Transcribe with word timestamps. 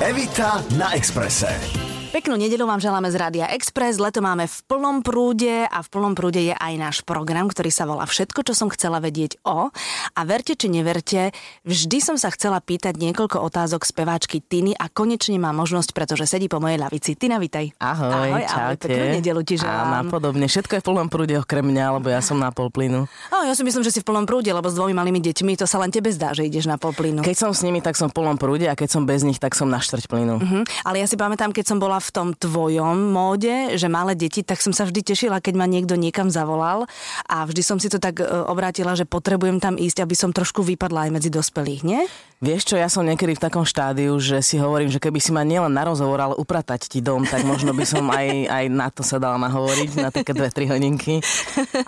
Evita 0.00 0.62
na 0.78 0.94
Exprese. 0.94 1.87
Peknú 2.18 2.34
nedelu 2.34 2.66
vám 2.66 2.82
želáme 2.82 3.06
z 3.14 3.14
Rádia 3.14 3.46
Express. 3.54 4.02
Leto 4.02 4.18
máme 4.18 4.50
v 4.50 4.58
plnom 4.66 5.06
prúde 5.06 5.70
a 5.70 5.78
v 5.78 5.86
plnom 5.86 6.18
prúde 6.18 6.50
je 6.50 6.50
aj 6.50 6.74
náš 6.74 6.96
program, 7.06 7.46
ktorý 7.46 7.70
sa 7.70 7.86
volá 7.86 8.10
Všetko, 8.10 8.42
čo 8.42 8.58
som 8.58 8.66
chcela 8.74 8.98
vedieť 8.98 9.38
o. 9.46 9.70
A 10.18 10.20
verte 10.26 10.58
či 10.58 10.66
neverte, 10.66 11.30
vždy 11.62 12.02
som 12.02 12.18
sa 12.18 12.34
chcela 12.34 12.58
pýtať 12.58 12.98
niekoľko 12.98 13.38
otázok 13.38 13.86
speváčky 13.86 14.42
Tiny 14.42 14.74
a 14.74 14.90
konečne 14.90 15.38
má 15.38 15.54
možnosť, 15.54 15.94
pretože 15.94 16.26
sedí 16.26 16.50
po 16.50 16.58
mojej 16.58 16.82
lavici. 16.82 17.14
Tina, 17.14 17.38
vitaj. 17.38 17.78
Ahoj, 17.78 18.10
ahoj, 18.10 18.42
čaute. 18.50 18.50
ahoj 18.50 18.76
peknú 18.82 19.04
nedelu 19.14 19.40
ti 19.46 19.54
A 19.54 19.60
želám. 19.62 19.86
napodobne. 20.02 20.50
Všetko 20.50 20.72
je 20.74 20.80
v 20.82 20.86
plnom 20.90 21.06
prúde 21.06 21.38
okrem 21.38 21.70
mňa, 21.70 22.02
lebo 22.02 22.10
ja 22.10 22.18
som 22.18 22.34
na 22.34 22.50
pol 22.50 22.66
plynu. 22.74 23.06
No, 23.30 23.36
ja 23.46 23.54
si 23.54 23.62
myslím, 23.62 23.86
že 23.86 23.94
si 23.94 24.02
v 24.02 24.10
plnom 24.10 24.26
prúde, 24.26 24.50
lebo 24.50 24.66
s 24.66 24.74
dvomi 24.74 24.90
malými 24.90 25.22
deťmi 25.22 25.54
to 25.54 25.70
sa 25.70 25.78
len 25.78 25.94
tebe 25.94 26.10
zdá, 26.10 26.34
že 26.34 26.42
ideš 26.42 26.66
na 26.66 26.82
pol 26.82 26.90
plynu. 26.90 27.22
Keď 27.22 27.36
som 27.38 27.54
s 27.54 27.62
nimi, 27.62 27.78
tak 27.78 27.94
som 27.94 28.10
v 28.10 28.18
plnom 28.18 28.34
prúde 28.34 28.66
a 28.66 28.74
keď 28.74 28.90
som 28.90 29.06
bez 29.06 29.22
nich, 29.22 29.38
tak 29.38 29.54
som 29.54 29.70
na 29.70 29.78
štvrť 29.78 30.10
plynu. 30.10 30.42
Mhm. 30.42 30.82
Ale 30.82 30.98
ja 30.98 31.06
si 31.06 31.14
pamätám, 31.14 31.54
keď 31.54 31.62
som 31.62 31.78
bola 31.78 32.02
v 32.02 32.07
tom 32.14 32.32
tvojom 32.32 33.12
móde, 33.12 33.76
že 33.76 33.86
malé 33.90 34.14
deti, 34.14 34.46
tak 34.46 34.60
som 34.60 34.72
sa 34.72 34.88
vždy 34.88 35.00
tešila, 35.02 35.42
keď 35.42 35.54
ma 35.56 35.66
niekto 35.68 35.94
niekam 35.94 36.32
zavolal 36.32 36.88
a 37.28 37.36
vždy 37.44 37.62
som 37.64 37.78
si 37.80 37.90
to 37.92 38.00
tak 38.00 38.20
e, 38.20 38.24
obrátila, 38.24 38.94
že 38.96 39.04
potrebujem 39.04 39.58
tam 39.58 39.76
ísť, 39.76 40.04
aby 40.04 40.14
som 40.14 40.30
trošku 40.30 40.64
vypadla 40.64 41.08
aj 41.08 41.10
medzi 41.14 41.30
dospelých, 41.32 41.82
nie? 41.84 42.00
Vieš 42.38 42.70
čo, 42.70 42.74
ja 42.78 42.86
som 42.86 43.02
niekedy 43.02 43.34
v 43.34 43.42
takom 43.42 43.66
štádiu, 43.66 44.14
že 44.22 44.38
si 44.46 44.62
hovorím, 44.62 44.94
že 44.94 45.02
keby 45.02 45.18
si 45.18 45.34
ma 45.34 45.42
nielen 45.42 45.74
na 45.74 45.82
rozhovor, 45.82 46.22
ale 46.22 46.38
upratať 46.38 46.86
ti 46.86 47.02
dom, 47.02 47.26
tak 47.26 47.42
možno 47.42 47.74
by 47.74 47.82
som 47.82 48.06
aj, 48.14 48.46
aj 48.46 48.64
na 48.70 48.86
to 48.94 49.02
sa 49.02 49.18
dala 49.18 49.42
nahovoriť, 49.42 49.90
na 49.98 50.14
také 50.14 50.38
dve, 50.38 50.46
tri 50.54 50.70
hodinky. 50.70 51.18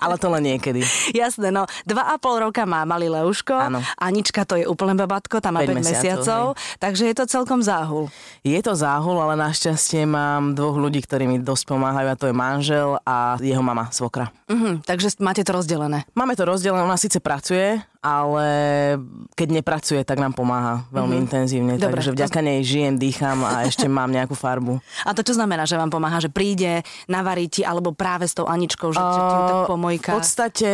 Ale 0.03 0.19
to 0.19 0.27
len 0.27 0.51
niekedy. 0.51 0.83
Jasné, 1.15 1.55
no, 1.55 1.63
dva 1.87 2.11
a 2.11 2.19
pol 2.19 2.43
roka 2.43 2.67
má 2.67 2.83
malý 2.83 3.07
Leuško, 3.07 3.71
Áno. 3.71 3.79
Anička 3.95 4.43
to 4.43 4.59
je 4.59 4.67
úplne 4.67 4.99
babatko, 4.99 5.39
tam 5.39 5.55
má 5.55 5.63
5 5.63 5.71
Päť 5.71 5.75
mesiacov, 5.79 5.95
mesiacov, 5.95 6.43
takže 6.83 7.03
je 7.07 7.15
to 7.15 7.25
celkom 7.31 7.59
záhul. 7.63 8.11
Je 8.43 8.59
to 8.59 8.75
záhul, 8.75 9.23
ale 9.23 9.39
našťastie 9.39 10.00
mám 10.05 10.53
dvoch 10.53 10.77
ľudí, 10.77 11.01
ktorí 11.03 11.25
mi 11.27 11.37
dosť 11.41 11.63
pomáhajú 11.71 12.07
a 12.11 12.19
to 12.19 12.29
je 12.29 12.35
manžel 12.35 12.99
a 13.03 13.35
jeho 13.41 13.63
mama, 13.63 13.89
svokra. 13.89 14.29
Mhm, 14.51 14.85
takže 14.85 15.17
máte 15.23 15.41
to 15.45 15.51
rozdelené. 15.55 16.05
Máme 16.13 16.35
to 16.35 16.45
rozdelené, 16.45 16.83
ona 16.83 16.99
síce 16.99 17.19
pracuje, 17.19 17.79
ale 18.01 18.49
keď 19.37 19.61
nepracuje, 19.61 20.01
tak 20.01 20.17
nám 20.17 20.33
pomáha 20.33 20.89
veľmi 20.89 21.13
mm-hmm. 21.13 21.23
intenzívne. 21.29 21.73
Dobre, 21.77 22.01
takže 22.01 22.09
to- 22.09 22.17
vďaka 22.17 22.39
nej 22.41 22.59
žijem, 22.65 22.97
dýcham 22.97 23.45
a 23.45 23.69
ešte 23.69 23.85
mám 23.85 24.09
nejakú 24.09 24.33
farbu. 24.33 24.81
A 25.07 25.13
to 25.13 25.21
čo 25.21 25.37
znamená, 25.37 25.69
že 25.69 25.77
vám 25.77 25.93
pomáha, 25.93 26.17
že 26.17 26.33
príde, 26.33 26.81
navarí 27.05 27.45
ti, 27.45 27.61
alebo 27.61 27.93
práve 27.93 28.25
s 28.25 28.33
tou 28.33 28.49
Aničkou, 28.49 28.89
že, 28.89 28.97
ti 28.97 29.17
ju 29.21 29.41
tak 29.45 29.69
pomojka? 29.69 30.09
V 30.13 30.17
podstate 30.17 30.71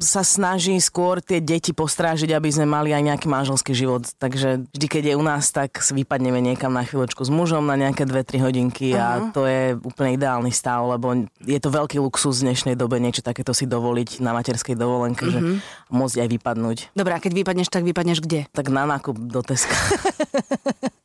sa 0.00 0.20
snaží 0.20 0.76
skôr 0.80 1.24
tie 1.24 1.40
deti 1.40 1.72
postrážiť, 1.72 2.36
aby 2.36 2.48
sme 2.52 2.68
mali 2.68 2.92
aj 2.92 3.02
nejaký 3.06 3.26
manželský 3.28 3.72
život. 3.72 4.04
Takže 4.20 4.68
vždy, 4.72 4.86
keď 4.88 5.02
je 5.12 5.14
u 5.16 5.24
nás, 5.24 5.48
tak 5.52 5.80
vypadneme 5.80 6.40
niekam 6.44 6.76
na 6.76 6.84
chvíľočku 6.84 7.24
s 7.24 7.30
mužom 7.32 7.64
na 7.64 7.80
nejaké 7.80 8.04
2-3 8.10 8.44
hodinky 8.44 8.92
a 8.98 9.30
to 9.30 9.46
je 9.46 9.78
úplne 9.78 10.18
ideálny 10.18 10.50
stav, 10.50 10.84
lebo 10.84 11.14
je 11.40 11.58
to 11.62 11.70
veľký 11.70 12.02
luxus 12.02 12.42
v 12.42 12.50
dnešnej 12.50 12.74
dobe 12.74 12.98
niečo 12.98 13.22
takéto 13.22 13.54
si 13.54 13.64
dovoliť 13.70 14.20
na 14.20 14.34
materskej 14.36 14.74
dovolenke, 14.74 15.30
že 15.30 15.62
môcť 15.88 16.16
aj 16.26 16.28
vypadnúť. 16.28 16.78
Dobre, 16.92 17.12
a 17.14 17.22
keď 17.22 17.32
vypadneš, 17.40 17.68
tak 17.70 17.86
vypadneš 17.86 18.18
kde? 18.20 18.50
Tak 18.50 18.68
na 18.68 18.84
nákup 18.84 19.16
do 19.16 19.40
Teska. 19.40 19.74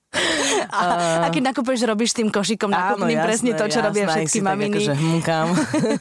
A, 0.69 0.83
a 1.23 1.27
keď 1.29 1.53
nakupuješ, 1.53 1.87
robíš 1.87 2.11
tým 2.11 2.27
košikom 2.27 2.67
nákupným 2.67 3.19
presne 3.21 3.51
to, 3.55 3.65
čo 3.69 3.79
robia 3.79 4.05
jasné, 4.05 4.11
aj 4.11 4.25
všetky 4.27 4.39
maminy. 4.41 4.65
Tak 4.65 4.75
akože 4.75 4.93
hmkám, 4.97 5.47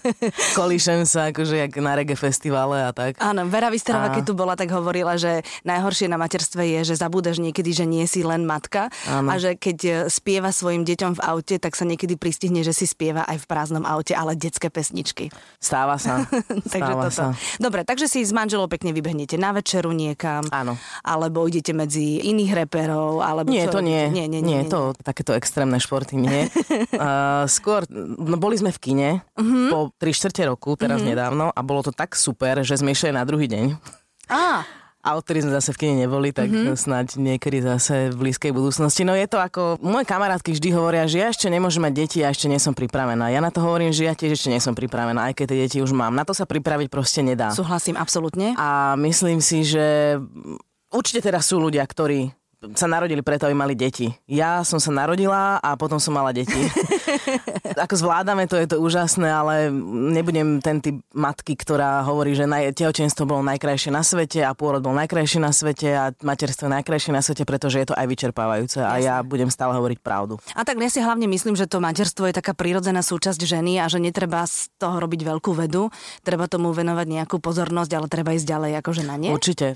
kolíšem 0.58 1.00
sa, 1.05 1.31
akože 1.31 1.55
jak 1.66 1.72
na 1.78 1.92
reggae 1.94 2.16
festivale 2.16 2.84
a 2.84 2.91
tak. 2.91 3.19
Áno, 3.20 3.47
Vera 3.47 3.69
Vysterová, 3.70 4.11
A- 4.11 4.14
keď 4.14 4.25
tu 4.25 4.34
bola, 4.34 4.55
tak 4.58 4.70
hovorila, 4.72 5.14
že 5.14 5.44
najhoršie 5.62 6.11
na 6.11 6.19
materstve 6.19 6.62
je, 6.81 6.94
že 6.94 6.94
zabúdaš 6.98 7.39
niekedy, 7.39 7.70
že 7.70 7.84
nie 7.84 8.05
si 8.08 8.25
len 8.27 8.44
matka 8.44 8.91
Áno. 9.06 9.31
a 9.31 9.39
že 9.39 9.55
keď 9.55 9.78
e, 9.84 9.92
spieva 10.08 10.50
svojim 10.50 10.83
deťom 10.83 11.19
v 11.19 11.25
aute, 11.25 11.56
tak 11.61 11.77
sa 11.78 11.84
niekedy 11.86 12.19
pristihne, 12.19 12.64
že 12.64 12.75
si 12.75 12.88
spieva 12.88 13.22
aj 13.28 13.44
v 13.44 13.47
prázdnom 13.47 13.84
aute, 13.84 14.16
ale 14.16 14.34
detské 14.34 14.69
pesničky. 14.69 15.31
Stáva 15.60 15.97
sa. 16.00 16.25
takže 16.72 16.93
Stáva 16.93 17.03
toto. 17.09 17.15
sa. 17.15 17.27
Dobre, 17.60 17.87
takže 17.87 18.06
si 18.10 18.25
s 18.25 18.32
manželou 18.34 18.66
pekne 18.66 18.91
vybehnete 18.91 19.37
na 19.38 19.54
večeru 19.54 19.93
niekam. 19.94 20.47
Áno. 20.50 20.75
Alebo 21.04 21.44
idete 21.47 21.71
medzi 21.77 22.21
iných 22.25 22.66
reperov, 22.66 23.21
alebo 23.21 23.50
Nie, 23.50 23.69
čo 23.69 23.78
to 23.78 23.81
nie. 23.84 24.09
Nie, 24.14 24.25
nie, 24.25 24.38
nie, 24.38 24.62
nie, 24.62 24.64
to 24.64 24.94
takéto 24.97 25.32
extrémne 25.32 25.76
športy 25.76 26.14
nie. 26.14 26.47
uh, 26.94 27.44
skôr, 27.47 27.82
no 27.91 28.36
boli 28.36 28.54
sme 28.54 28.70
v 28.70 28.78
kine 28.80 29.08
Mhm. 29.34 29.69
po 29.69 29.91
3 29.92 30.10
čtvrte 30.10 30.47
roku, 30.47 30.72
teraz 30.75 31.02
nedávno, 31.02 31.50
a 31.50 31.60
bolo 31.60 31.82
to 31.82 31.91
tak 31.91 32.14
super, 32.14 32.62
že 32.62 32.78
sme 32.78 32.91
išli 32.91 33.10
na 33.10 33.22
druhý 33.22 33.47
deň. 33.47 33.74
Á, 34.30 34.62
A 35.04 35.20
odtedy 35.20 35.44
sme 35.44 35.53
zase 35.53 35.69
v 35.69 35.78
kine 35.78 36.00
neboli, 36.00 36.32
tak 36.32 36.48
Mhm. 36.48 36.56
mm-hmm. 36.64 36.80
snáď 36.80 37.06
niekedy 37.19 37.60
zase 37.60 38.08
v 38.08 38.24
blízkej 38.24 38.50
budúcnosti. 38.50 39.04
No 39.04 39.12
je 39.12 39.28
to 39.28 39.36
ako, 39.36 39.76
moje 39.78 40.08
kamarátky 40.08 40.56
vždy 40.56 40.72
hovoria, 40.72 41.04
že 41.04 41.20
ja 41.20 41.28
ešte 41.28 41.44
nemôžem 41.47 41.84
mať 41.84 41.92
deti 41.94 42.19
a 42.20 42.32
ešte 42.32 42.48
nie 42.48 42.56
som 42.56 42.72
pripravená. 42.72 43.28
Ja 43.28 43.38
na 43.38 43.53
to 43.53 43.60
hovorím, 43.60 43.92
že 43.92 44.08
ja 44.08 44.16
tiež 44.16 44.32
ešte 44.32 44.48
nie 44.48 44.56
som 44.58 44.72
pripravená, 44.72 45.28
aj 45.28 45.36
keď 45.36 45.47
tie 45.47 45.58
deti 45.60 45.78
už 45.78 45.92
mám. 45.92 46.16
Na 46.16 46.24
to 46.24 46.32
sa 46.32 46.48
pripraviť 46.48 46.88
proste 46.88 47.20
nedá. 47.20 47.53
súhlasím 47.53 48.00
absolútne. 48.00 48.56
A 48.56 48.97
myslím 48.97 49.44
si, 49.44 49.60
že 49.60 50.16
určite 50.88 51.20
teraz 51.22 51.53
sú 51.53 51.60
ľudia, 51.60 51.84
ktorí 51.84 52.32
sa 52.72 52.88
narodili 52.88 53.20
preto, 53.20 53.44
aby 53.44 53.52
mali 53.52 53.76
deti. 53.76 54.08
Ja 54.25 54.64
som 54.64 54.80
sa 54.80 54.88
narodila 54.88 55.60
a 55.60 55.76
potom 55.76 56.00
som 56.00 56.16
mala 56.16 56.32
deti. 56.32 56.56
Ako 57.84 57.94
zvládame 58.00 58.48
to, 58.48 58.56
je 58.56 58.70
to 58.72 58.80
úžasné, 58.80 59.28
ale 59.28 59.69
nebudem 60.14 60.64
ten 60.64 60.80
typ 60.80 60.97
matky, 61.12 61.53
ktorá 61.58 62.00
hovorí, 62.08 62.32
že 62.32 62.48
naj- 62.48 62.72
tehotenstvo 62.72 63.28
bolo 63.28 63.44
najkrajšie 63.44 63.92
na 63.92 64.00
svete 64.00 64.41
a 64.41 64.56
pôrod 64.56 64.80
bol 64.80 64.97
najkrajší 64.97 65.38
na 65.44 65.53
svete 65.53 65.88
a 65.92 66.04
materstvo 66.24 66.66
je 66.70 66.74
najkrajšie 66.80 67.12
na 67.12 67.20
svete, 67.20 67.44
pretože 67.44 67.82
je 67.82 67.86
to 67.92 67.94
aj 67.94 68.06
vyčerpávajúce 68.08 68.80
a 68.80 68.97
ja 69.03 69.20
budem 69.20 69.53
stále 69.53 69.76
hovoriť 69.76 69.98
pravdu. 70.00 70.41
A 70.56 70.64
tak 70.64 70.80
ja 70.80 70.88
si 70.88 71.03
hlavne 71.03 71.28
myslím, 71.28 71.58
že 71.58 71.69
to 71.69 71.82
materstvo 71.82 72.30
je 72.30 72.34
taká 72.38 72.56
prírodzená 72.56 73.04
súčasť 73.04 73.42
ženy 73.44 73.82
a 73.82 73.91
že 73.91 74.00
netreba 74.00 74.47
z 74.48 74.70
toho 74.78 75.03
robiť 75.03 75.20
veľkú 75.26 75.53
vedu, 75.53 75.91
treba 76.22 76.47
tomu 76.47 76.70
venovať 76.70 77.06
nejakú 77.10 77.36
pozornosť, 77.42 77.91
ale 77.97 78.06
treba 78.06 78.32
ísť 78.32 78.47
ďalej 78.47 78.72
ako 78.80 78.91
žena, 78.94 79.14
nie? 79.19 79.34
Určite. 79.34 79.74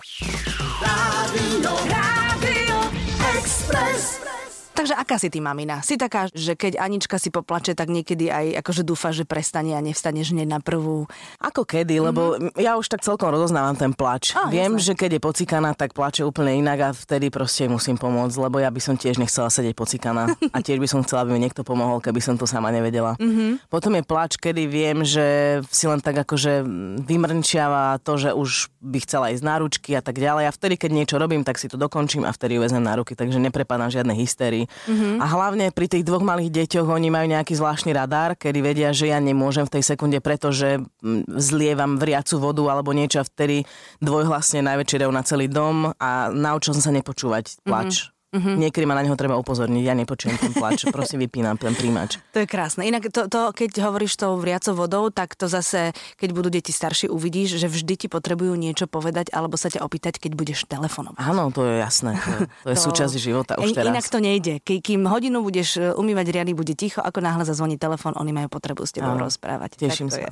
Express. 3.38 4.38
Takže 4.78 4.94
aká 4.94 5.19
si 5.19 5.27
ty 5.27 5.43
mamina? 5.43 5.83
Si 5.83 5.99
taká, 5.99 6.31
že 6.31 6.55
keď 6.55 6.78
Anička 6.78 7.19
si 7.19 7.34
poplače, 7.34 7.75
tak 7.75 7.91
niekedy 7.91 8.31
aj 8.31 8.62
akože 8.62 8.87
dúfa, 8.87 9.11
že 9.11 9.27
prestane 9.27 9.75
a 9.75 9.83
nevstaneš 9.83 10.31
hneď 10.31 10.47
na 10.47 10.61
prvú. 10.62 11.11
Ako 11.43 11.66
kedy, 11.66 11.99
lebo 11.99 12.39
mm-hmm. 12.39 12.62
ja 12.62 12.78
už 12.78 12.87
tak 12.87 13.03
celkom 13.03 13.34
rozoznávam 13.34 13.75
ten 13.75 13.91
plač. 13.91 14.39
Á, 14.39 14.47
Viem, 14.47 14.78
jasné. 14.78 14.87
že 14.87 14.93
keď 14.94 15.11
je 15.19 15.21
pocikaná, 15.27 15.75
tak 15.75 15.99
plače 15.99 16.22
úplne 16.22 16.62
inak 16.62 16.78
a 16.78 16.89
vtedy 16.94 17.27
proste 17.27 17.66
musím 17.66 17.99
pomôcť, 17.99 18.39
lebo 18.39 18.62
ja 18.62 18.71
by 18.71 18.78
som 18.78 18.94
tiež 18.94 19.19
nechcela 19.19 19.50
sedieť 19.50 19.75
pocikaná 19.75 20.31
a 20.55 20.59
tiež 20.62 20.78
by 20.78 20.87
som 20.87 21.03
chcela, 21.03 21.27
aby 21.27 21.34
mi 21.34 21.43
niekto 21.43 21.66
pomohol, 21.66 21.99
keby 21.99 22.22
som 22.22 22.39
to 22.39 22.47
sama 22.47 22.71
nevedela. 22.71 23.19
Mm-hmm. 23.19 23.66
Potom 23.66 23.99
je 23.99 24.06
plač, 24.06 24.39
kedy 24.39 24.71
viem, 24.71 25.03
že 25.03 25.59
si 25.75 25.91
len 25.91 25.99
tak 25.99 26.22
akože 26.22 26.62
vymrnčiava 27.03 27.99
to, 28.06 28.15
že 28.15 28.31
už 28.31 28.71
by 28.78 29.03
chcela 29.03 29.34
ísť 29.34 29.43
na 29.43 29.59
ručky 29.59 29.99
a 29.99 30.03
tak 30.06 30.22
ďalej. 30.22 30.47
A 30.47 30.55
vtedy, 30.55 30.78
keď 30.78 30.91
niečo 30.95 31.16
robím, 31.19 31.43
tak 31.43 31.59
si 31.59 31.66
to 31.66 31.75
dokončím 31.75 32.22
a 32.22 32.31
vtedy 32.31 32.55
ju 32.55 32.62
vezmem 32.62 32.87
na 32.87 32.95
ruky, 32.95 33.19
takže 33.19 33.43
neprepadám 33.43 33.91
žiadne 33.91 34.15
hystérii. 34.15 34.68
Mm-hmm. 34.69 35.15
A 35.19 35.27
hlavne 35.27 35.67
pri 35.73 35.87
tých 35.89 36.05
dvoch 36.05 36.23
malých 36.23 36.53
deťoch 36.65 36.89
oni 36.89 37.09
majú 37.09 37.27
nejaký 37.33 37.56
zvláštny 37.56 37.91
radar, 37.97 38.37
kedy 38.37 38.59
vedia, 38.61 38.91
že 38.93 39.11
ja 39.11 39.19
nemôžem 39.19 39.65
v 39.65 39.79
tej 39.79 39.84
sekunde, 39.84 40.19
pretože 40.21 40.79
mm, 40.79 41.27
zlievam 41.41 41.97
vriacu 41.97 42.37
vodu 42.39 42.62
alebo 42.69 42.93
niečo 42.93 43.23
a 43.23 43.28
vtedy 43.28 43.65
dvojhlasne 44.05 44.65
najväčší 44.65 45.07
rev 45.07 45.11
na 45.12 45.23
celý 45.25 45.49
dom 45.49 45.93
a 45.97 46.28
naučil 46.31 46.77
som 46.77 46.84
sa 46.84 46.93
nepočúvať 46.93 47.65
plač. 47.65 48.07
Mm-hmm. 48.07 48.18
Niekedy 48.31 48.84
ma 48.84 48.93
na 48.93 49.00
neho 49.00 49.15
treba 49.15 49.34
upozorniť, 49.34 49.81
ja 49.81 49.94
nepočujem 49.94 50.37
ten 50.37 50.53
plač, 50.53 50.84
prosím 50.93 51.25
vypínam 51.25 51.55
ten 51.55 51.72
príjimač. 51.72 52.21
To 52.31 52.39
je 52.39 52.47
krásne. 52.47 52.84
Inak 52.84 53.09
to, 53.09 53.25
to, 53.25 53.50
keď 53.50 53.81
hovoríš 53.83 54.15
tou 54.15 54.37
vriacou 54.37 54.75
vodou, 54.75 55.09
tak 55.09 55.33
to 55.33 55.47
zase, 55.47 55.91
keď 56.15 56.28
budú 56.31 56.49
deti 56.50 56.69
staršie, 56.69 57.09
uvidíš, 57.09 57.56
že 57.56 57.66
vždy 57.66 57.94
ti 57.97 58.06
potrebujú 58.06 58.53
niečo 58.53 58.84
povedať 58.84 59.31
alebo 59.31 59.55
sa 59.55 59.69
ťa 59.69 59.81
opýtať, 59.81 60.19
keď 60.19 60.33
budeš 60.34 60.66
telefonovať. 60.66 61.16
Áno, 61.19 61.49
to 61.49 61.62
je 61.62 61.78
jasné, 61.78 62.15
to 62.15 62.28
je, 62.28 62.41
to 62.44 62.69
je 62.69 62.77
To- 62.78 62.84
súčasť 62.84 63.15
života 63.16 63.53
už 63.57 63.72
teraz. 63.72 63.89
Inak 63.89 64.04
to 64.04 64.19
nejde. 64.19 64.54
Ke, 64.59 64.78
kým 64.78 65.04
hodinu 65.04 65.41
budeš 65.41 65.77
e, 65.77 65.89
umývať 65.91 66.27
riady, 66.30 66.53
bude 66.53 66.75
ticho, 66.75 67.01
ako 67.01 67.19
náhle 67.19 67.42
zazvoní 67.42 67.77
telefón, 67.77 68.13
oni 68.13 68.30
majú 68.30 68.48
potrebu 68.51 68.84
s 68.84 68.92
tebou 68.92 69.15
Áno. 69.15 69.25
rozprávať. 69.25 69.78
Teším 69.78 70.09
Tak 70.09 70.13
to 70.13 70.19
sa. 70.19 70.21
je. 70.21 70.30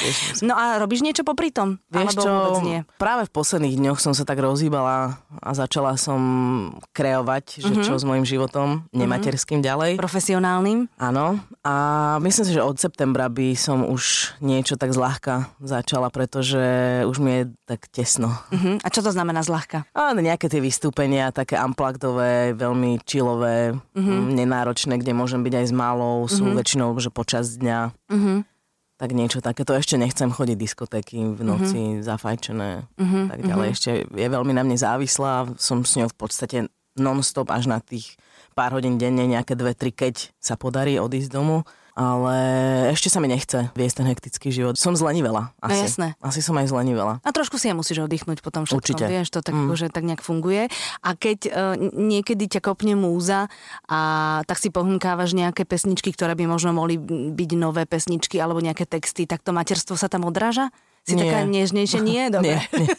Teším 0.00 0.32
sa. 0.32 0.42
No 0.46 0.54
a 0.54 0.76
robíš 0.76 1.00
niečo 1.00 1.24
popri 1.24 1.50
tom? 1.50 1.76
Vieš 1.88 2.14
Alebo 2.14 2.22
čo, 2.22 2.32
nie? 2.62 2.78
práve 2.96 3.24
v 3.24 3.32
posledných 3.32 3.76
dňoch 3.76 3.98
som 3.98 4.12
sa 4.12 4.22
tak 4.22 4.38
rozhýbala 4.38 5.18
a 5.40 5.50
začala 5.52 5.96
som 5.96 6.20
kreovať, 6.92 7.33
že 7.42 7.72
Mhm. 7.72 7.82
čo 7.82 7.94
s 7.94 8.04
mojim 8.04 8.22
životom, 8.22 8.86
nematerským 8.90 9.58
ďalej. 9.58 9.96
Profesionálnym? 9.96 10.86
Áno. 10.94 11.40
A 11.62 11.74
myslím 12.20 12.44
si, 12.44 12.52
že 12.52 12.60
od 12.60 12.76
septembra 12.76 13.26
by 13.26 13.54
som 13.54 13.82
už 13.82 14.36
niečo 14.38 14.76
tak 14.76 14.90
zľahka 14.90 15.48
začala, 15.58 16.08
pretože 16.08 16.60
už 17.04 17.16
mi 17.18 17.30
je 17.32 17.42
tak 17.64 17.88
tesno. 17.88 18.30
Uh-huh. 18.50 18.76
A 18.78 18.88
čo 18.88 19.00
to 19.00 19.10
znamená 19.10 19.40
zľahka? 19.40 19.88
A 19.90 20.12
nejaké 20.12 20.46
tie 20.46 20.60
vystúpenia, 20.60 21.30
také 21.30 21.56
unpluggedové, 21.56 22.52
veľmi 22.52 23.00
chillové, 23.02 23.72
mm-hmm. 23.74 24.20
nenáročné, 24.34 24.94
kde 24.98 25.12
môžem 25.12 25.40
byť 25.40 25.54
aj 25.54 25.66
s 25.66 25.72
malou, 25.72 26.26
sú 26.26 26.44
Mhm. 26.44 26.54
väčšinou, 26.54 26.88
že 26.96 27.08
počas 27.08 27.56
dňa. 27.56 27.78
Uh-huh. 28.08 28.38
Tak 28.94 29.10
niečo 29.10 29.42
takéto. 29.42 29.74
Ešte 29.74 29.98
nechcem 29.98 30.30
chodiť 30.30 30.54
diskotéky 30.54 31.18
v 31.18 31.40
noci, 31.42 31.98
zafajčené, 31.98 32.86
Mhm, 32.94 33.20
tak 33.26 33.40
ďalej. 33.42 33.68
Ešte 33.74 33.90
je 34.06 34.28
veľmi 34.30 34.54
na 34.54 34.62
mne 34.62 34.78
závislá, 34.78 35.50
som 35.58 35.82
s 35.82 35.98
ňou 35.98 36.06
v 36.06 36.16
podstate 36.16 36.58
non-stop 36.98 37.50
až 37.50 37.70
na 37.70 37.78
tých 37.82 38.18
pár 38.54 38.74
hodín 38.74 38.98
denne, 38.98 39.26
nejaké 39.26 39.58
dve, 39.58 39.74
tri, 39.74 39.90
keď 39.90 40.30
sa 40.38 40.54
podarí 40.54 40.98
odísť 40.98 41.30
domu 41.30 41.66
ale 41.94 42.36
ešte 42.90 43.06
sa 43.06 43.22
mi 43.22 43.30
nechce 43.30 43.70
viesť 43.70 44.02
ten 44.02 44.06
hektický 44.10 44.50
život. 44.50 44.74
Som 44.74 44.98
zlenivela. 44.98 45.54
Asi. 45.62 45.70
No 45.70 45.82
jasné. 45.86 46.08
Asi 46.18 46.42
som 46.42 46.58
aj 46.58 46.66
zlenivela. 46.74 47.22
A 47.22 47.30
trošku 47.30 47.54
si 47.54 47.70
ja 47.70 47.74
musíš 47.74 48.02
oddychnúť 48.02 48.42
potom 48.42 48.66
všetkom, 48.66 48.82
Určite. 48.82 49.06
vieš, 49.06 49.30
to 49.30 49.46
tak, 49.46 49.54
mm. 49.54 49.78
že 49.78 49.86
tak 49.94 50.02
nejak 50.02 50.18
funguje. 50.18 50.66
A 51.06 51.10
keď 51.14 51.38
uh, 51.46 51.78
niekedy 51.94 52.50
ťa 52.50 52.66
kopne 52.66 52.98
múza 52.98 53.46
a 53.86 54.00
tak 54.50 54.58
si 54.58 54.74
pohunkávaš 54.74 55.38
nejaké 55.38 55.62
pesničky, 55.62 56.10
ktoré 56.10 56.34
by 56.34 56.50
možno 56.50 56.74
mohli 56.74 56.98
byť 57.30 57.50
nové 57.54 57.86
pesničky 57.86 58.42
alebo 58.42 58.58
nejaké 58.58 58.90
texty, 58.90 59.30
tak 59.30 59.46
to 59.46 59.54
materstvo 59.54 59.94
sa 59.94 60.10
tam 60.10 60.26
odráža? 60.26 60.74
Si 61.04 61.12
Nie. 61.12 61.22
taká 61.22 61.44
nežnejšia? 61.44 62.00
Nie, 62.00 62.24
dobre. 62.34 62.56
Nie, 62.56 62.80
nie. 62.80 62.88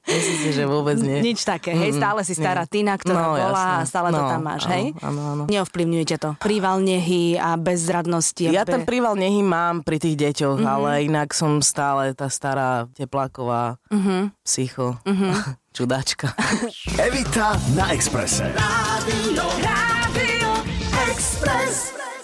Myslíte, 0.00 0.50
že 0.50 0.64
vôbec 0.64 0.96
nie? 0.96 1.20
Nič 1.22 1.44
také, 1.44 1.70
hej, 1.70 1.92
stále 1.92 2.20
si 2.20 2.32
stará 2.32 2.64
nie. 2.64 2.72
Tina, 2.72 2.96
ktorá 2.96 3.20
No, 3.20 3.36
bola 3.36 3.62
a 3.78 3.84
stále 3.84 4.08
to 4.08 4.18
No, 4.18 4.28
tam 4.28 4.42
máš, 4.42 4.64
áno, 4.64 4.72
hej? 4.72 4.84
áno, 4.98 5.20
áno. 5.22 5.42
Neovplyvňuje 5.46 6.04
ťa 6.06 6.18
to. 6.18 6.30
Príval 6.38 6.80
nehy 6.80 7.36
a 7.36 7.54
bezradnosti. 7.54 8.42
Ja 8.42 8.64
ten 8.64 8.82
príval 8.82 9.14
nehy 9.14 9.38
mám 9.38 9.84
pri 9.84 10.00
tých 10.00 10.16
deťoch, 10.18 10.56
Mhm. 10.56 10.64
mm-hmm. 10.64 10.74
ale 10.74 11.04
inak 11.04 11.28
som 11.30 11.60
stále 11.60 12.10
tá 12.12 12.26
stará 12.26 12.88
tepláková 12.90 13.76
Mhm. 13.86 14.00
mm-hmm. 14.00 14.22
psycho, 14.42 14.88
mm-hmm. 15.04 15.32
čudáčka. 15.76 16.28
Evita 16.98 17.54
na 17.70 17.92
Exprese. 17.92 18.48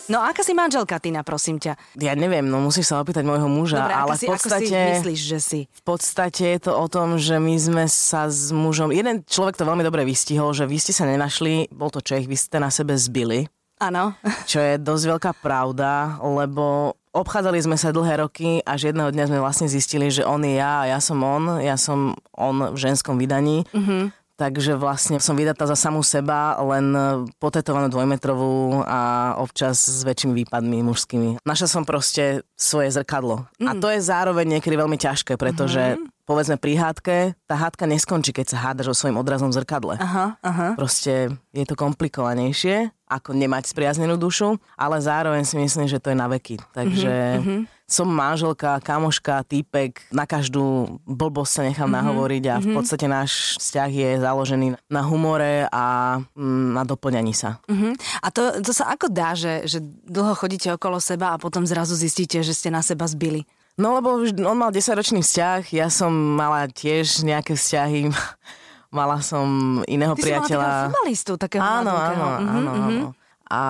No 0.06 0.22
a 0.22 0.30
aká 0.30 0.46
si 0.46 0.54
manželka, 0.54 1.02
Tina, 1.02 1.26
prosím 1.26 1.58
ťa? 1.58 1.74
Ja 1.98 2.14
neviem, 2.14 2.46
no 2.46 2.62
musíš 2.62 2.94
sa 2.94 3.02
opýtať 3.02 3.26
môjho 3.26 3.50
muža, 3.50 3.82
Dobre, 3.82 3.94
ale 3.94 4.14
si, 4.14 4.26
v 4.26 4.38
podstate... 4.38 4.66
ako 4.66 4.70
si 4.70 4.90
myslíš, 4.94 5.20
že 5.20 5.38
si? 5.42 5.60
V 5.66 5.82
podstate 5.82 6.44
je 6.54 6.60
to 6.70 6.72
o 6.78 6.86
tom, 6.86 7.18
že 7.18 7.42
my 7.42 7.54
sme 7.58 7.84
sa 7.90 8.30
s 8.30 8.54
mužom... 8.54 8.94
Jeden 8.94 9.26
človek 9.26 9.58
to 9.58 9.66
veľmi 9.66 9.82
dobre 9.82 10.06
vystihol, 10.06 10.54
že 10.54 10.70
vy 10.70 10.78
ste 10.78 10.94
sa 10.94 11.10
nenašli, 11.10 11.74
bol 11.74 11.90
to 11.90 11.98
Čech, 11.98 12.30
vy 12.30 12.38
ste 12.38 12.62
na 12.62 12.70
sebe 12.70 12.94
zbili, 12.94 13.50
Áno. 13.76 14.16
čo 14.50 14.62
je 14.62 14.80
dosť 14.80 15.04
veľká 15.16 15.32
pravda, 15.44 16.16
lebo 16.24 16.96
obchádzali 17.12 17.60
sme 17.64 17.76
sa 17.80 17.92
dlhé 17.92 18.24
roky 18.24 18.60
až 18.64 18.92
jedného 18.92 19.12
dňa 19.12 19.28
sme 19.28 19.40
vlastne 19.40 19.68
zistili, 19.68 20.12
že 20.12 20.24
on 20.24 20.44
je 20.44 20.60
ja 20.60 20.84
a 20.84 20.88
ja 20.96 20.98
som 21.00 21.20
on, 21.20 21.60
ja 21.60 21.76
som 21.80 22.16
on 22.36 22.72
v 22.72 22.76
ženskom 22.76 23.16
vydaní. 23.16 23.64
Mm-hmm. 23.72 24.02
Takže 24.36 24.76
vlastne 24.76 25.16
som 25.16 25.32
vydatá 25.32 25.64
za 25.64 25.80
samú 25.80 26.04
seba, 26.04 26.60
len 26.60 26.92
potetovanú 27.40 27.88
dvojmetrovú 27.88 28.84
a 28.84 29.32
občas 29.40 29.80
s 29.80 30.04
väčšími 30.04 30.44
výpadmi 30.44 30.84
mužskými. 30.84 31.40
Našla 31.40 31.68
som 31.72 31.88
proste 31.88 32.44
svoje 32.52 32.92
zrkadlo. 32.92 33.48
Mm. 33.56 33.68
A 33.68 33.72
to 33.80 33.88
je 33.88 34.04
zároveň 34.04 34.60
niekedy 34.60 34.76
veľmi 34.76 35.00
ťažké, 35.00 35.40
pretože 35.40 35.96
mm-hmm. 35.96 36.15
Povedzme 36.26 36.58
pri 36.58 36.74
hádke, 36.76 37.16
tá 37.46 37.54
hádka 37.54 37.86
neskončí, 37.86 38.34
keď 38.34 38.46
sa 38.52 38.58
hádaš 38.70 38.92
so 38.92 39.06
svojím 39.06 39.22
odrazom 39.22 39.54
v 39.54 39.62
zrkadle. 39.62 39.94
Aha, 40.02 40.34
aha. 40.42 40.74
Proste 40.74 41.30
je 41.54 41.64
to 41.64 41.78
komplikovanejšie, 41.78 42.90
ako 43.06 43.38
nemať 43.38 43.70
spriaznenú 43.70 44.18
dušu, 44.18 44.58
ale 44.74 44.98
zároveň 44.98 45.46
si 45.46 45.54
myslím, 45.54 45.86
že 45.86 46.02
to 46.02 46.10
je 46.10 46.18
na 46.18 46.26
veky. 46.26 46.58
Takže 46.74 47.38
mm-hmm. 47.38 47.60
som 47.86 48.10
manželka, 48.10 48.82
kamoška, 48.82 49.46
týpek, 49.46 50.10
na 50.10 50.26
každú 50.26 50.98
blbosť 51.06 51.52
sa 51.54 51.62
nechám 51.62 51.86
mm-hmm. 51.86 52.02
nahovoriť 52.02 52.44
a 52.50 52.54
v 52.58 52.68
podstate 52.74 53.06
náš 53.06 53.54
vzťah 53.62 53.90
je 53.94 54.10
založený 54.18 54.66
na 54.90 55.02
humore 55.06 55.70
a 55.70 56.18
mm, 56.34 56.74
na 56.74 56.82
doplňaní 56.82 57.30
sa. 57.30 57.62
Uh-huh. 57.70 57.94
A 58.18 58.34
to, 58.34 58.58
to 58.58 58.74
sa 58.74 58.90
ako 58.90 59.06
dá, 59.06 59.38
že, 59.38 59.70
že 59.70 59.78
dlho 60.10 60.34
chodíte 60.34 60.66
okolo 60.74 60.98
seba 60.98 61.30
a 61.30 61.38
potom 61.38 61.62
zrazu 61.62 61.94
zistíte, 61.94 62.42
že 62.42 62.50
ste 62.50 62.74
na 62.74 62.82
seba 62.82 63.06
zbili? 63.06 63.46
No 63.76 63.92
lebo 63.92 64.24
on 64.24 64.56
mal 64.56 64.72
10-ročný 64.72 65.20
vzťah, 65.20 65.68
ja 65.76 65.92
som 65.92 66.08
mala 66.10 66.64
tiež 66.64 67.20
nejaké 67.22 67.52
vzťahy, 67.52 68.08
mala 68.98 69.20
som 69.20 69.80
iného 69.84 70.16
Ty 70.16 70.22
priateľa. 70.24 70.64
takého 70.64 70.84
futbalistu, 70.88 71.32
takého 71.36 71.62
Áno, 71.62 71.92
áno, 71.92 72.26
Mhm, 72.40 72.48
áno, 72.48 72.70
mhm. 72.72 72.82
áno. 72.88 73.06
A 73.46 73.60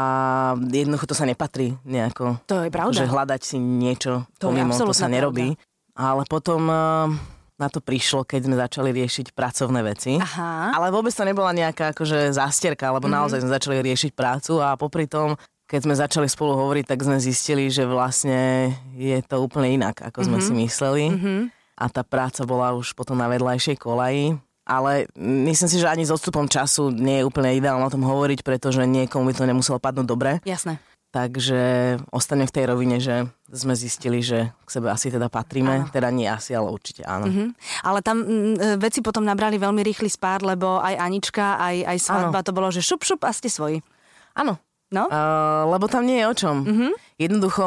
jednoducho 0.73 1.05
to 1.05 1.13
sa 1.13 1.29
nepatrí 1.29 1.77
nejako. 1.85 2.41
To 2.49 2.65
je 2.65 2.73
pravda. 2.73 2.97
Že 2.97 3.13
hľadať 3.13 3.41
si 3.45 3.57
niečo 3.61 4.25
To 4.41 4.49
pomimo, 4.49 4.73
to 4.73 4.97
sa 4.97 5.05
nerobí. 5.05 5.53
Ale 5.93 6.25
potom 6.25 6.65
eh, 6.65 7.13
na 7.57 7.69
to 7.73 7.81
prišlo, 7.81 8.25
keď 8.25 8.41
sme 8.49 8.57
začali 8.57 8.89
riešiť 8.93 9.33
pracovné 9.33 9.81
veci. 9.85 10.17
Aha. 10.17 10.77
Ale 10.77 10.93
vôbec 10.93 11.13
to 11.13 11.25
nebola 11.25 11.53
nejaká 11.57 11.93
akože 11.93 12.33
zástierka, 12.33 12.89
lebo 12.93 13.09
mm-hmm. 13.09 13.17
naozaj 13.21 13.39
sme 13.45 13.53
začali 13.53 13.77
riešiť 13.85 14.13
prácu 14.13 14.61
a 14.61 14.77
popri 14.77 15.09
tom, 15.09 15.37
keď 15.67 15.81
sme 15.83 15.95
začali 15.99 16.29
spolu 16.31 16.55
hovoriť, 16.55 16.85
tak 16.87 17.03
sme 17.03 17.19
zistili, 17.19 17.67
že 17.67 17.83
vlastne 17.83 18.71
je 18.95 19.19
to 19.27 19.43
úplne 19.43 19.75
inak, 19.75 19.99
ako 19.99 20.23
sme 20.23 20.39
mm-hmm. 20.39 20.57
si 20.57 20.63
mysleli. 20.63 21.05
Mm-hmm. 21.11 21.41
A 21.77 21.85
tá 21.91 22.07
práca 22.07 22.47
bola 22.47 22.73
už 22.73 22.95
potom 22.95 23.19
na 23.19 23.27
vedľajšej 23.27 23.77
kolaji. 23.77 24.39
Ale 24.67 25.07
myslím 25.19 25.71
si, 25.71 25.79
že 25.79 25.87
ani 25.87 26.03
s 26.03 26.11
odstupom 26.11 26.51
času 26.51 26.91
nie 26.91 27.23
je 27.23 27.27
úplne 27.27 27.55
ideálne 27.55 27.87
o 27.87 27.93
tom 27.93 28.03
hovoriť, 28.03 28.43
pretože 28.43 28.83
niekomu 28.83 29.31
by 29.31 29.35
to 29.39 29.47
nemuselo 29.47 29.79
padnúť 29.79 30.07
dobre. 30.07 30.43
Jasné. 30.43 30.83
Takže 31.15 31.97
ostanem 32.11 32.51
v 32.51 32.55
tej 32.55 32.65
rovine, 32.67 32.99
že 32.99 33.31
sme 33.47 33.79
zistili, 33.79 34.27
že 34.27 34.51
k 34.67 34.69
sebe 34.69 34.91
asi 34.91 35.15
teda 35.15 35.31
patríme. 35.31 35.87
Áno. 35.87 35.91
Teda 35.95 36.11
nie 36.11 36.27
asi, 36.27 36.51
ale 36.51 36.75
určite 36.75 37.07
áno. 37.07 37.31
Mhm. 37.31 37.55
Ale 37.87 38.03
tam 38.03 38.27
mm, 38.27 38.83
veci 38.83 39.07
potom 39.07 39.23
nabrali 39.23 39.55
veľmi 39.55 39.87
rýchly 39.87 40.11
spád, 40.11 40.43
lebo 40.43 40.83
aj 40.83 40.99
Anička, 40.99 41.63
aj, 41.63 41.77
aj 41.87 41.99
svadba, 42.03 42.43
to 42.43 42.51
bolo, 42.51 42.69
že 42.75 42.83
šup, 42.83 43.07
šup 43.07 43.23
a 43.23 43.31
ste 43.31 43.47
svoji. 43.47 43.87
Áno. 44.35 44.59
No? 44.95 45.11
Uh, 45.11 45.67
lebo 45.75 45.91
tam 45.91 46.07
nie 46.07 46.23
je 46.23 46.27
o 46.31 46.35
čom. 46.35 46.57
Mm-hmm. 46.63 46.91
Jednoducho, 47.19 47.65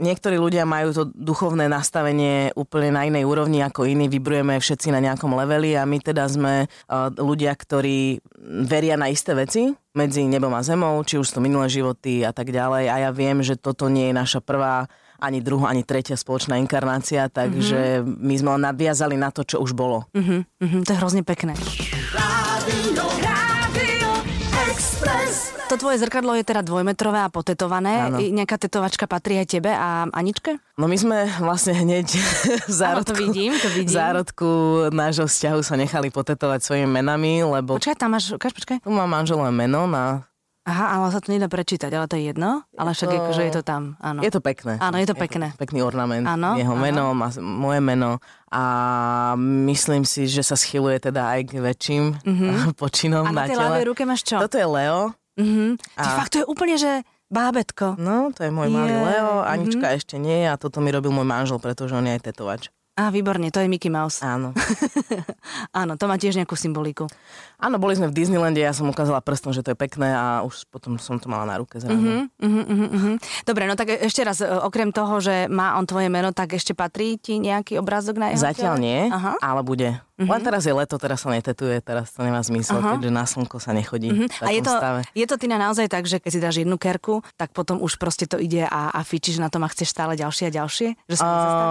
niektorí 0.00 0.36
ľudia 0.40 0.64
majú 0.64 0.92
to 0.92 1.04
duchovné 1.12 1.68
nastavenie 1.68 2.52
úplne 2.56 2.92
na 2.92 3.04
inej 3.04 3.28
úrovni 3.28 3.60
ako 3.60 3.84
iní. 3.84 4.08
Vybrujeme 4.08 4.56
všetci 4.56 4.92
na 4.92 5.00
nejakom 5.00 5.32
leveli 5.36 5.76
a 5.76 5.84
my 5.84 6.00
teda 6.00 6.24
sme 6.28 6.68
uh, 6.68 7.12
ľudia, 7.16 7.52
ktorí 7.52 8.20
veria 8.64 8.96
na 8.96 9.12
isté 9.12 9.36
veci 9.36 9.72
medzi 9.96 10.24
nebom 10.28 10.52
a 10.52 10.64
zemou, 10.64 11.00
či 11.04 11.20
už 11.20 11.28
sú 11.28 11.40
to 11.40 11.44
minulé 11.44 11.68
životy 11.68 12.24
a 12.24 12.32
tak 12.32 12.52
ďalej. 12.52 12.88
A 12.92 12.96
ja 13.08 13.10
viem, 13.12 13.40
že 13.40 13.56
toto 13.56 13.88
nie 13.88 14.12
je 14.12 14.14
naša 14.16 14.40
prvá 14.44 14.88
ani 15.16 15.40
druhá, 15.40 15.72
ani 15.72 15.80
tretia 15.80 16.16
spoločná 16.16 16.60
inkarnácia, 16.60 17.32
takže 17.32 18.04
mm-hmm. 18.04 18.20
my 18.20 18.34
sme 18.36 18.50
len 18.60 18.62
nadviazali 18.68 19.16
na 19.16 19.32
to, 19.32 19.48
čo 19.48 19.64
už 19.64 19.72
bolo. 19.72 20.04
Mhm, 20.12 20.44
mhm, 20.60 20.78
to 20.84 20.92
je 20.92 21.00
hrozne 21.00 21.24
pekné. 21.24 21.56
To 25.66 25.74
tvoje 25.76 25.98
zrkadlo 25.98 26.30
je 26.32 26.44
teda 26.44 26.62
dvojmetrové 26.62 27.18
a 27.18 27.28
potetované. 27.28 28.06
Áno. 28.06 28.22
Nejaká 28.22 28.54
tetovačka 28.56 29.04
patrí 29.04 29.34
aj 29.34 29.50
tebe 29.50 29.68
a 29.68 30.06
Aničke? 30.06 30.62
No 30.74 30.86
my 30.86 30.94
sme 30.94 31.26
vlastne 31.36 31.74
hneď 31.74 32.06
v 32.06 32.70
Áno, 32.70 33.02
to 33.02 33.10
zárodku, 33.10 33.18
vidím, 33.18 33.50
to 33.52 33.68
vidím. 33.68 33.90
v 33.90 33.92
zárodku 33.92 34.48
nášho 34.90 35.26
vzťahu 35.26 35.60
sa 35.60 35.74
nechali 35.74 36.08
potetovať 36.08 36.62
svojimi 36.62 36.86
menami, 36.92 37.42
lebo 37.42 37.74
Počkaj, 37.74 37.98
tam 37.98 38.14
máš, 38.14 38.30
ukáž, 38.30 38.54
počkaj. 38.54 38.78
tu 38.78 38.88
mám 38.88 39.10
manželové 39.10 39.50
meno 39.50 39.84
na... 39.84 40.22
Aha, 40.62 40.98
ale 40.98 41.10
sa 41.10 41.18
to 41.18 41.30
nedá 41.30 41.46
prečítať, 41.46 41.86
ale 41.88 42.06
to 42.06 42.14
je 42.14 42.26
jedno. 42.28 42.62
Ale 42.72 42.90
však 42.90 43.06
to- 43.08 43.18
akože 43.20 43.42
je 43.44 43.52
to 43.52 43.62
tam, 43.62 43.82
áno. 44.00 44.18
Je 44.18 44.30
to 44.30 44.38
pekné. 44.40 44.78
Áno, 44.78 44.96
je 44.96 45.06
to 45.06 45.14
pekné. 45.14 45.50
Pekný 45.56 45.78
ornament. 45.80 46.26
Áno, 46.26 46.54
Jeho 46.54 46.74
áno. 46.74 46.78
meno, 46.80 47.04
má 47.12 47.30
moje 47.36 47.78
meno 47.80 48.18
a 48.48 48.62
myslím 49.38 50.02
si, 50.02 50.26
že 50.26 50.42
sa 50.42 50.54
schyluje 50.54 50.98
teda 51.00 51.26
aj 51.28 51.40
k 51.44 51.58
väčším 51.60 52.04
Mhm. 52.20 52.46
počinom 52.80 53.22
A 53.24 53.30
na 53.30 53.34
na 53.36 53.42
tej 53.44 53.50
tele. 53.52 53.62
ľavej 53.64 53.84
ruke 53.84 54.02
máš 54.04 54.22
čo? 54.22 54.38
Toto 54.38 54.54
je 54.54 54.62
Leo. 54.64 55.10
Mhm. 55.36 55.76
Ty 55.96 56.08
A- 56.08 56.16
fakt, 56.16 56.32
to 56.32 56.40
je 56.42 56.46
úplne, 56.48 56.76
že 56.76 57.04
bábetko. 57.28 57.98
No, 58.00 58.30
to 58.32 58.46
je 58.46 58.52
môj 58.54 58.70
malý 58.70 58.94
Leo. 58.94 59.42
Anička 59.42 59.92
ešte 59.92 60.16
nie 60.16 60.46
a 60.46 60.56
toto 60.56 60.80
mi 60.80 60.88
robil 60.90 61.10
môj 61.12 61.26
manžel, 61.26 61.58
pretože 61.58 61.92
on 61.92 62.06
je 62.06 62.14
aj 62.16 62.22
tetovač. 62.32 62.70
Á, 62.96 63.12
výborne, 63.12 63.52
to 63.52 63.60
je 63.60 63.68
Mickey 63.68 63.92
Mouse. 63.92 64.24
Áno. 64.24 64.56
Áno, 65.84 66.00
to 66.00 66.08
má 66.08 66.16
tiež 66.16 66.40
nejakú 66.40 66.56
symboliku. 66.56 67.04
Áno, 67.60 67.76
boli 67.76 67.92
sme 67.92 68.08
v 68.08 68.16
Disneylande, 68.16 68.64
ja 68.64 68.72
som 68.72 68.88
ukázala 68.88 69.20
prstom, 69.20 69.52
že 69.52 69.60
to 69.60 69.76
je 69.76 69.78
pekné 69.78 70.16
a 70.16 70.40
už 70.40 70.64
potom 70.72 70.96
som 70.96 71.20
to 71.20 71.28
mala 71.28 71.44
na 71.44 71.60
ruke 71.60 71.76
zrazu. 71.76 71.92
Uh-huh, 71.92 72.24
uh-huh, 72.40 72.88
uh-huh. 72.88 73.14
Dobre, 73.44 73.68
no 73.68 73.76
tak 73.76 74.00
ešte 74.00 74.24
raz, 74.24 74.40
e, 74.40 74.48
okrem 74.48 74.96
toho, 74.96 75.20
že 75.20 75.44
má 75.52 75.76
on 75.76 75.84
tvoje 75.84 76.08
meno, 76.08 76.32
tak 76.32 76.56
ešte 76.56 76.72
patrí 76.72 77.20
ti 77.20 77.36
nejaký 77.36 77.76
obrázok 77.76 78.16
na 78.16 78.32
jeho 78.32 78.40
Zatiaľ 78.48 78.80
tele? 78.80 78.84
nie, 78.88 79.00
Aha. 79.12 79.36
ale 79.44 79.60
bude. 79.60 80.00
Uh-huh. 80.16 80.32
Len 80.32 80.40
teraz 80.40 80.64
je 80.64 80.72
leto, 80.72 80.96
teraz 80.96 81.20
sa 81.20 81.28
netetuje, 81.28 81.76
teraz 81.84 82.08
to 82.08 82.24
nemá 82.24 82.40
zmysel, 82.40 82.80
uh-huh. 82.80 82.96
keďže 82.96 83.10
na 83.12 83.28
slnko 83.28 83.60
sa 83.60 83.76
nechodí 83.76 84.08
v 84.08 84.32
A 84.40 84.48
je 84.48 84.64
to, 84.64 84.72
stave. 84.72 85.00
je 85.12 85.26
to 85.28 85.36
Tina 85.36 85.60
naozaj 85.60 85.92
tak, 85.92 86.08
že 86.08 86.16
keď 86.16 86.30
si 86.32 86.40
dáš 86.40 86.56
jednu 86.64 86.80
kerku, 86.80 87.20
tak 87.36 87.52
potom 87.52 87.84
už 87.84 88.00
proste 88.00 88.24
to 88.24 88.40
ide 88.40 88.64
a, 88.64 88.96
a 88.96 89.00
fičíš 89.04 89.36
na 89.36 89.52
tom 89.52 89.60
a 89.60 89.68
chceš 89.68 89.92
stále 89.92 90.16
ďalšie 90.16 90.48
a 90.48 90.52
ďalšie? 90.56 90.88
Že 91.04 91.16
sa? 91.20 91.26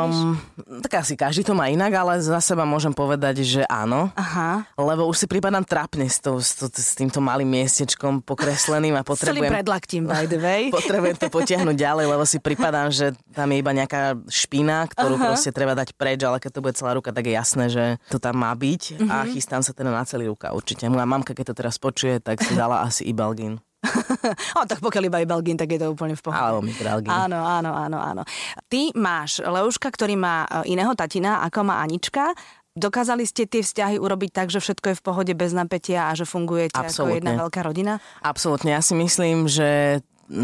Um, 0.06 0.38
tak 0.86 1.02
asi 1.02 1.18
každý 1.18 1.42
to 1.42 1.58
má 1.58 1.74
inak, 1.74 1.90
ale 1.98 2.22
za 2.22 2.38
seba 2.38 2.70
môžem 2.70 2.94
povedať, 2.94 3.42
že 3.42 3.66
áno. 3.66 4.14
Aha. 4.14 4.70
Lebo 4.78 5.10
už 5.10 5.26
si 5.26 5.26
prípadám 5.26 5.66
trápne 5.66 6.06
s, 6.06 6.22
to, 6.22 6.38
s, 6.38 6.54
to, 6.54 6.70
s 6.70 6.94
týmto 6.94 7.18
malým 7.26 7.50
miestečkom 7.50 8.22
pokresleným 8.22 8.94
a 8.94 9.02
S 9.02 9.26
celým 9.26 9.42
potrebujem, 9.42 9.52
predlaktím, 9.58 10.04
by 10.06 10.26
the 10.30 10.38
way. 10.38 10.62
potrebujem 10.78 11.18
to 11.18 11.34
potiahnuť 11.34 11.74
ďalej, 11.74 12.06
lebo 12.14 12.24
si 12.30 12.38
pripadám, 12.38 12.94
že 12.94 13.18
tam 13.34 13.50
je 13.50 13.58
iba 13.58 13.72
nejaká 13.74 14.22
špína, 14.30 14.86
ktorú 14.94 15.18
Aha. 15.18 15.34
proste 15.34 15.50
treba 15.50 15.74
dať 15.74 15.98
preč, 15.98 16.22
ale 16.22 16.38
keď 16.38 16.52
to 16.54 16.62
bude 16.62 16.78
celá 16.78 16.94
ruka, 16.94 17.10
tak 17.10 17.26
je 17.26 17.34
jasné, 17.34 17.66
že 17.74 17.84
to 18.14 18.22
tam 18.22 18.35
má 18.36 18.52
byť 18.52 19.00
Mhm. 19.00 19.08
a 19.08 19.16
chystám 19.26 19.64
sa 19.64 19.72
teda 19.72 19.90
na 19.90 20.04
celý 20.04 20.28
ruka 20.28 20.52
určite. 20.52 20.86
Moja 20.86 21.08
mamka, 21.08 21.32
keď 21.32 21.56
to 21.56 21.56
teraz 21.56 21.80
počuje, 21.80 22.20
tak 22.20 22.44
si 22.44 22.54
dala 22.54 22.84
asi 22.84 23.08
Ibalgin. 23.08 23.58
o, 24.58 24.66
tak 24.66 24.82
pokiaľ 24.82 25.04
iba 25.06 25.18
je 25.22 25.28
Belgín, 25.30 25.56
tak 25.56 25.70
je 25.70 25.78
to 25.78 25.94
úplne 25.94 26.18
v 26.18 26.22
pohode. 26.22 26.66
Mitralgin. 26.66 27.06
Áno, 27.06 27.38
áno, 27.38 27.72
áno, 27.72 27.98
áno. 28.02 28.22
Ty 28.66 28.90
máš 28.98 29.40
Leuška, 29.40 29.94
ktorý 29.94 30.18
má 30.18 30.50
e, 30.50 30.74
iného 30.74 30.90
tatina, 30.98 31.46
ako 31.46 31.70
má 31.70 31.86
Anička. 31.86 32.34
Dokázali 32.74 33.24
ste 33.24 33.46
tie 33.46 33.62
vzťahy 33.62 34.02
urobiť 34.02 34.32
tak, 34.34 34.48
že 34.50 34.58
všetko 34.58 34.86
je 34.92 34.96
v 34.98 35.04
pohode 35.06 35.34
bez 35.38 35.54
napätia 35.54 36.10
a 36.10 36.18
že 36.18 36.26
fungujete 36.26 36.76
ako 36.76 36.92
Absolútne. 36.92 37.16
jedna 37.16 37.32
veľká 37.40 37.60
rodina? 37.62 37.94
Absolútne, 38.20 38.74
ja 38.74 38.82
si 38.82 38.98
myslím, 38.98 39.46
že 39.48 40.02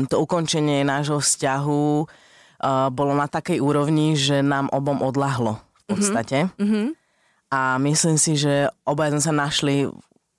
to 0.08 0.16
ukončenie 0.16 0.86
nášho 0.86 1.20
vzťahu 1.20 1.84
uh, 2.00 2.88
bolo 2.88 3.18
na 3.18 3.26
takej 3.26 3.60
úrovni, 3.60 4.14
že 4.16 4.40
nám 4.40 4.70
obom 4.70 5.02
odlahlo 5.02 5.60
v 5.90 5.98
podstate. 5.98 6.48
Mm-hmm. 6.56 6.86
A 7.52 7.76
myslím 7.84 8.16
si, 8.16 8.40
že 8.40 8.72
obaja 8.88 9.12
sme 9.12 9.24
sa 9.24 9.34
našli 9.36 9.92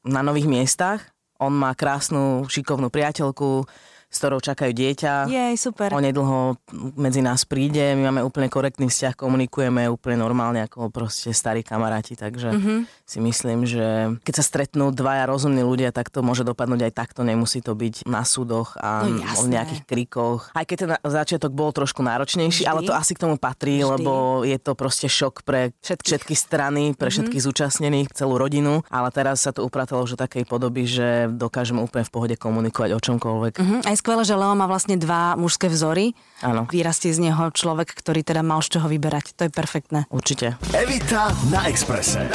na 0.03 0.25
nových 0.25 0.49
miestach. 0.49 1.13
On 1.37 1.53
má 1.53 1.77
krásnu, 1.77 2.49
šikovnú 2.49 2.89
priateľku, 2.89 3.69
s 4.13 4.21
ktorou 4.21 4.39
čakajú 4.39 4.71
dieťa. 4.71 5.27
Jej, 5.27 5.55
super. 5.57 5.89
Onedlho 5.91 6.61
medzi 6.95 7.19
nás 7.19 7.43
príde, 7.43 7.97
my 7.97 8.13
máme 8.13 8.21
úplne 8.21 8.47
korektný 8.47 8.87
vzťah, 8.87 9.17
komunikujeme 9.17 9.89
úplne 9.89 10.21
normálne 10.21 10.61
ako 10.63 10.93
proste 10.93 11.33
starí 11.33 11.65
kamaráti, 11.65 12.13
takže 12.13 12.53
mm-hmm. 12.53 12.79
si 13.03 13.19
myslím, 13.19 13.65
že 13.65 13.87
keď 14.21 14.35
sa 14.37 14.45
stretnú 14.45 14.93
dvaja 14.93 15.25
rozumní 15.25 15.65
ľudia, 15.65 15.91
tak 15.91 16.13
to 16.13 16.21
môže 16.21 16.45
dopadnúť 16.45 16.87
aj 16.87 16.93
takto, 16.93 17.25
nemusí 17.25 17.59
to 17.59 17.73
byť 17.73 18.05
na 18.05 18.21
súdoch 18.23 18.77
a 18.77 19.03
No 19.03 19.17
o 19.17 19.25
jasné. 19.25 19.49
nejakých 19.51 19.83
krikoch. 19.83 20.53
Aj 20.53 20.63
keď 20.63 20.77
ten 20.77 20.91
začiatok 21.03 21.51
bol 21.51 21.73
trošku 21.73 22.05
náročnejší, 22.05 22.63
Vždy. 22.63 22.69
ale 22.69 22.85
to 22.85 22.93
asi 22.93 23.17
k 23.17 23.25
tomu 23.25 23.41
patrí, 23.41 23.81
Vždy. 23.81 23.89
lebo 23.89 24.13
je 24.45 24.59
to 24.61 24.77
proste 24.77 25.09
šok 25.09 25.41
pre 25.43 25.73
Všetkých. 25.81 26.05
všetky 26.05 26.35
strany, 26.37 26.83
pre 26.93 27.09
všetkých 27.09 27.41
zúčastnených, 27.41 28.13
celú 28.13 28.37
rodinu, 28.37 28.85
ale 28.93 29.09
teraz 29.09 29.41
sa 29.41 29.57
to 29.57 29.65
upratalo 29.65 30.05
už 30.05 30.15
do 30.15 30.21
takej 30.21 30.45
podoby, 30.45 30.85
že 30.85 31.33
dokážeme 31.33 31.81
úplne 31.81 32.05
v 32.05 32.13
pohode 32.13 32.35
komunikovať 32.37 32.91
o 32.93 33.01
čomkoľvek. 33.01 33.55
Mhm, 33.57 33.77
aj 33.89 33.97
skvelé, 34.03 34.27
že 34.27 34.35
Leo 34.35 34.59
má 34.59 34.67
vlastne 34.67 34.99
dva 34.99 35.39
mužské 35.39 35.71
vzory. 35.71 36.19
Áno. 36.43 36.67
Vyrastie 36.67 37.15
z 37.15 37.23
neho 37.23 37.55
človek, 37.55 37.95
ktorý 37.95 38.27
teda 38.27 38.43
mal 38.43 38.59
z 38.59 38.75
čoho 38.75 38.91
vyberať. 38.91 39.39
To 39.39 39.47
je 39.47 39.51
perfektné. 39.55 40.11
Určite. 40.11 40.59
Evita 40.75 41.31
na 41.55 41.71
Exprese. 41.71 42.27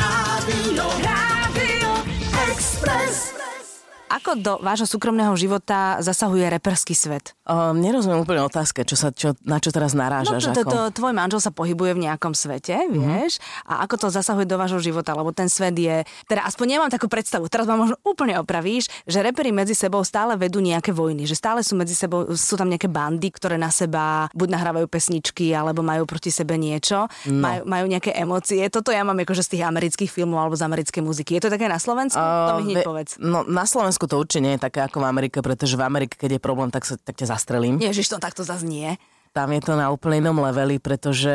Ako 4.18 4.34
do 4.34 4.58
vášho 4.66 4.90
súkromného 4.90 5.30
života 5.38 6.02
zasahuje 6.02 6.50
reperský 6.50 6.98
svet? 6.98 7.38
Um, 7.46 7.78
nerozumiem 7.78 8.26
úplne 8.26 8.42
otázke, 8.42 8.82
čo 8.82 8.98
sa, 8.98 9.14
čo, 9.14 9.38
na 9.46 9.62
čo 9.62 9.70
teraz 9.70 9.94
No 9.94 10.02
narážaš. 10.02 10.50
to, 10.50 10.58
to, 10.58 10.64
ako? 10.66 10.72
to, 10.74 10.80
tvoj 10.98 11.14
manžel 11.14 11.38
sa 11.38 11.54
pohybuje 11.54 11.94
v 11.94 12.10
nejakom 12.10 12.34
svete, 12.34 12.90
vieš, 12.90 13.38
a 13.64 13.86
ako 13.86 13.96
to 14.02 14.08
zasahuje 14.10 14.50
do 14.50 14.58
vášho 14.58 14.82
života, 14.82 15.14
lebo 15.14 15.30
ten 15.30 15.46
svet 15.46 15.78
je, 15.78 16.02
teda 16.26 16.50
aspoň 16.50 16.66
nemám 16.66 16.90
takú 16.90 17.06
predstavu, 17.06 17.46
teraz 17.46 17.70
ma 17.70 17.78
možno 17.78 18.02
úplne 18.02 18.42
opravíš, 18.42 18.90
že 19.06 19.22
reperi 19.22 19.54
medzi 19.54 19.78
sebou 19.78 20.02
stále 20.02 20.34
vedú 20.34 20.66
nejaké 20.66 20.90
vojny, 20.90 21.30
že 21.30 21.38
stále 21.38 21.62
sú 21.62 21.78
medzi 21.78 21.94
sebou, 21.94 22.26
sú 22.34 22.58
tam 22.58 22.74
nejaké 22.74 22.90
bandy, 22.90 23.30
ktoré 23.30 23.62
na 23.62 23.70
seba 23.70 24.34
buď 24.34 24.48
nahrávajú 24.50 24.90
pesničky, 24.90 25.54
alebo 25.54 25.86
majú 25.86 26.10
proti 26.10 26.34
sebe 26.34 26.58
niečo, 26.58 27.06
no. 27.30 27.38
majú, 27.38 27.62
majú 27.70 27.86
nejaké 27.86 28.18
emócie. 28.18 28.66
Toto 28.74 28.90
ja 28.90 29.06
mám 29.06 29.22
akože 29.22 29.46
z 29.46 29.50
tých 29.54 29.64
amerických 29.64 30.10
filmov 30.10 30.42
alebo 30.42 30.58
z 30.58 30.66
americkej 30.66 31.02
muziky. 31.06 31.38
Je 31.38 31.46
to 31.46 31.54
také 31.54 31.70
na 31.70 31.78
Slovensku? 31.78 32.18
to 32.18 32.54
mi 32.58 32.74
hneď 32.74 32.78
ve- 32.82 32.88
povedz. 32.88 33.12
No, 33.22 33.46
na 33.46 33.68
Slovensku 33.68 34.07
to 34.08 34.18
určite 34.18 34.44
nie 34.44 34.54
je 34.56 34.66
také 34.66 34.82
ako 34.82 35.04
v 35.04 35.10
Amerike, 35.12 35.44
pretože 35.44 35.76
v 35.76 35.84
Amerike, 35.84 36.16
keď 36.16 36.40
je 36.40 36.42
problém, 36.42 36.72
tak, 36.72 36.88
sa, 36.88 36.96
tak 36.98 37.20
ťa 37.20 37.36
zastrelím. 37.36 37.78
Ježiš, 37.78 38.16
to 38.16 38.18
takto 38.18 38.42
zase 38.42 38.64
nie. 38.66 38.96
Tam 39.36 39.52
je 39.54 39.62
to 39.62 39.78
na 39.78 39.94
úplne 39.94 40.24
inom 40.24 40.42
leveli, 40.42 40.82
pretože 40.82 41.30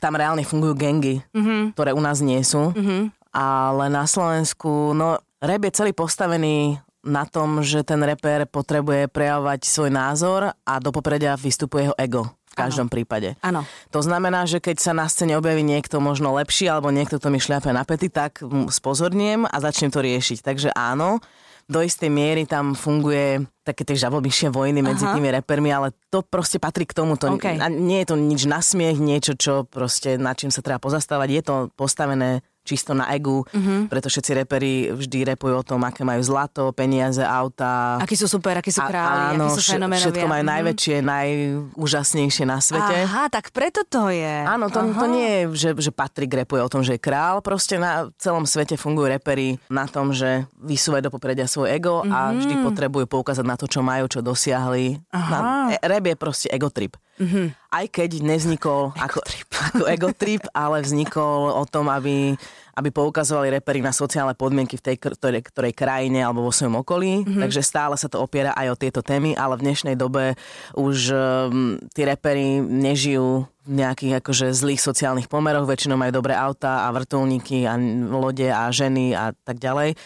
tam 0.00 0.16
reálne 0.16 0.46
fungujú 0.46 0.72
gengy, 0.78 1.20
mm-hmm. 1.36 1.76
ktoré 1.76 1.92
u 1.92 2.00
nás 2.00 2.24
nie 2.24 2.40
sú. 2.40 2.72
Mm-hmm. 2.72 3.12
Ale 3.36 3.92
na 3.92 4.08
Slovensku, 4.08 4.96
no, 4.96 5.20
rap 5.44 5.62
je 5.68 5.76
celý 5.76 5.92
postavený 5.92 6.80
na 7.06 7.28
tom, 7.28 7.60
že 7.62 7.86
ten 7.86 8.02
reper 8.02 8.48
potrebuje 8.48 9.12
prejavovať 9.12 9.68
svoj 9.68 9.90
názor 9.94 10.40
a 10.50 10.72
do 10.82 10.90
popredia 10.90 11.38
vystupuje 11.38 11.86
jeho 11.86 11.96
ego. 12.00 12.22
V 12.56 12.64
každom 12.64 12.88
prípade. 12.88 13.36
Áno. 13.44 13.68
To 13.92 14.00
znamená, 14.00 14.48
že 14.48 14.64
keď 14.64 14.80
sa 14.80 14.96
na 14.96 15.04
scéne 15.12 15.36
objaví 15.36 15.60
niekto 15.60 16.00
možno 16.00 16.32
lepší 16.40 16.72
alebo 16.72 16.88
niekto, 16.88 17.20
kto 17.20 17.28
mi 17.28 17.36
šľape 17.36 17.68
na 17.68 17.84
pety, 17.84 18.08
tak 18.08 18.40
spozorniem 18.72 19.44
a 19.44 19.56
začnem 19.60 19.92
to 19.92 20.00
riešiť. 20.00 20.40
Takže 20.40 20.72
áno, 20.72 21.20
do 21.66 21.82
istej 21.82 22.06
miery 22.06 22.46
tam 22.46 22.78
funguje 22.78 23.42
také 23.66 23.82
tie 23.82 23.98
žabomyšie 23.98 24.54
vojny 24.54 24.86
medzi 24.86 25.02
Aha. 25.02 25.18
tými 25.18 25.34
repermi, 25.34 25.74
ale 25.74 25.90
to 26.06 26.22
proste 26.22 26.62
patrí 26.62 26.86
k 26.86 26.94
tomu. 26.94 27.18
To, 27.18 27.34
OK. 27.34 27.58
a 27.58 27.66
nie 27.66 28.06
je 28.06 28.14
to 28.14 28.16
nič 28.16 28.46
na 28.46 28.62
smiech, 28.62 29.02
niečo, 29.02 29.34
čo 29.34 29.66
proste 29.66 30.14
nad 30.14 30.38
čím 30.38 30.54
sa 30.54 30.62
treba 30.62 30.78
pozastávať. 30.78 31.28
Je 31.34 31.42
to 31.42 31.54
postavené 31.74 32.46
čisto 32.66 32.90
na 32.92 33.14
egu, 33.14 33.46
mm-hmm. 33.46 33.86
preto 33.86 34.10
všetci 34.10 34.30
reperi 34.34 34.90
vždy 34.90 35.32
repujú 35.32 35.54
o 35.54 35.64
tom, 35.64 35.86
aké 35.86 36.02
majú 36.02 36.18
zlato, 36.20 36.74
peniaze, 36.74 37.22
auta. 37.22 38.02
Akí 38.02 38.18
sú 38.18 38.26
super, 38.26 38.58
akí 38.58 38.74
sú 38.74 38.82
králi, 38.82 39.38
áno, 39.38 39.46
akí 39.46 39.62
sú 39.62 39.62
fenomenovia. 39.62 40.10
Všetko 40.10 40.26
majú 40.26 40.42
Mhm. 40.42 40.50
najväčšie, 40.50 40.96
najúžasnejšie 41.06 42.44
na 42.44 42.58
svete. 42.58 42.96
Aha, 43.06 43.30
tak 43.30 43.54
preto 43.54 43.86
to 43.86 44.10
je. 44.10 44.36
Áno, 44.44 44.66
to, 44.68 44.82
to 44.82 45.06
nie 45.06 45.26
je, 45.26 45.40
že, 45.54 45.68
že 45.78 45.90
Patrik 45.94 46.34
repuje 46.34 46.60
o 46.60 46.70
tom, 46.70 46.82
že 46.82 46.98
je 46.98 47.00
král. 47.00 47.38
Proste 47.40 47.78
na 47.78 48.10
celom 48.18 48.44
svete 48.48 48.74
fungujú 48.74 49.12
repery 49.12 49.62
na 49.70 49.86
tom, 49.86 50.10
že 50.10 50.44
vysúvajú 50.58 51.06
do 51.06 51.12
popredia 51.12 51.46
svoj 51.46 51.70
ego 51.70 52.02
mm-hmm. 52.02 52.12
a 52.12 52.18
vždy 52.34 52.54
potrebujú 52.64 53.06
poukázať 53.06 53.44
na 53.46 53.54
to, 53.54 53.70
čo 53.70 53.80
majú, 53.84 54.10
čo 54.10 54.20
dosiahli. 54.20 54.98
Na, 55.12 55.70
e, 55.70 55.78
rap 55.80 56.04
je 56.04 56.16
proste 56.16 56.48
egotrip. 56.50 56.96
Mm-hmm. 57.16 57.65
Aj 57.70 57.86
keď 57.86 58.22
nevznikol 58.22 58.92
ako, 59.06 59.18
ako 59.72 59.84
egotrip, 59.86 60.44
ale 60.52 60.82
vznikol 60.82 61.54
o 61.56 61.64
tom, 61.66 61.90
aby, 61.92 62.34
aby 62.78 62.88
poukazovali 62.90 63.54
repery 63.58 63.82
na 63.82 63.94
sociálne 63.94 64.34
podmienky 64.38 64.78
v 64.78 64.84
tej 64.92 64.96
ktorej, 65.00 65.42
ktorej 65.46 65.72
krajine 65.74 66.22
alebo 66.22 66.46
vo 66.46 66.52
svojom 66.54 66.80
okolí. 66.82 67.22
Mm-hmm. 67.22 67.42
Takže 67.42 67.60
stále 67.62 67.94
sa 67.98 68.06
to 68.10 68.22
opiera 68.22 68.54
aj 68.54 68.74
o 68.74 68.80
tieto 68.80 69.00
témy, 69.00 69.34
ale 69.34 69.58
v 69.58 69.64
dnešnej 69.70 69.96
dobe 69.98 70.38
už 70.78 70.96
um, 71.12 71.80
tí 71.94 72.02
repery 72.06 72.62
nežijú 72.62 73.46
v 73.66 73.72
nejakých 73.82 74.22
akože 74.22 74.54
zlých 74.54 74.78
sociálnych 74.78 75.26
pomeroch, 75.26 75.66
väčšinou 75.66 75.98
majú 75.98 76.14
dobré 76.14 76.38
auta 76.38 76.86
a 76.86 76.94
vrtulníky 76.94 77.66
a 77.66 77.74
lode 78.06 78.46
a 78.46 78.70
ženy 78.70 79.10
a 79.10 79.34
tak 79.34 79.58
ďalej. 79.58 79.98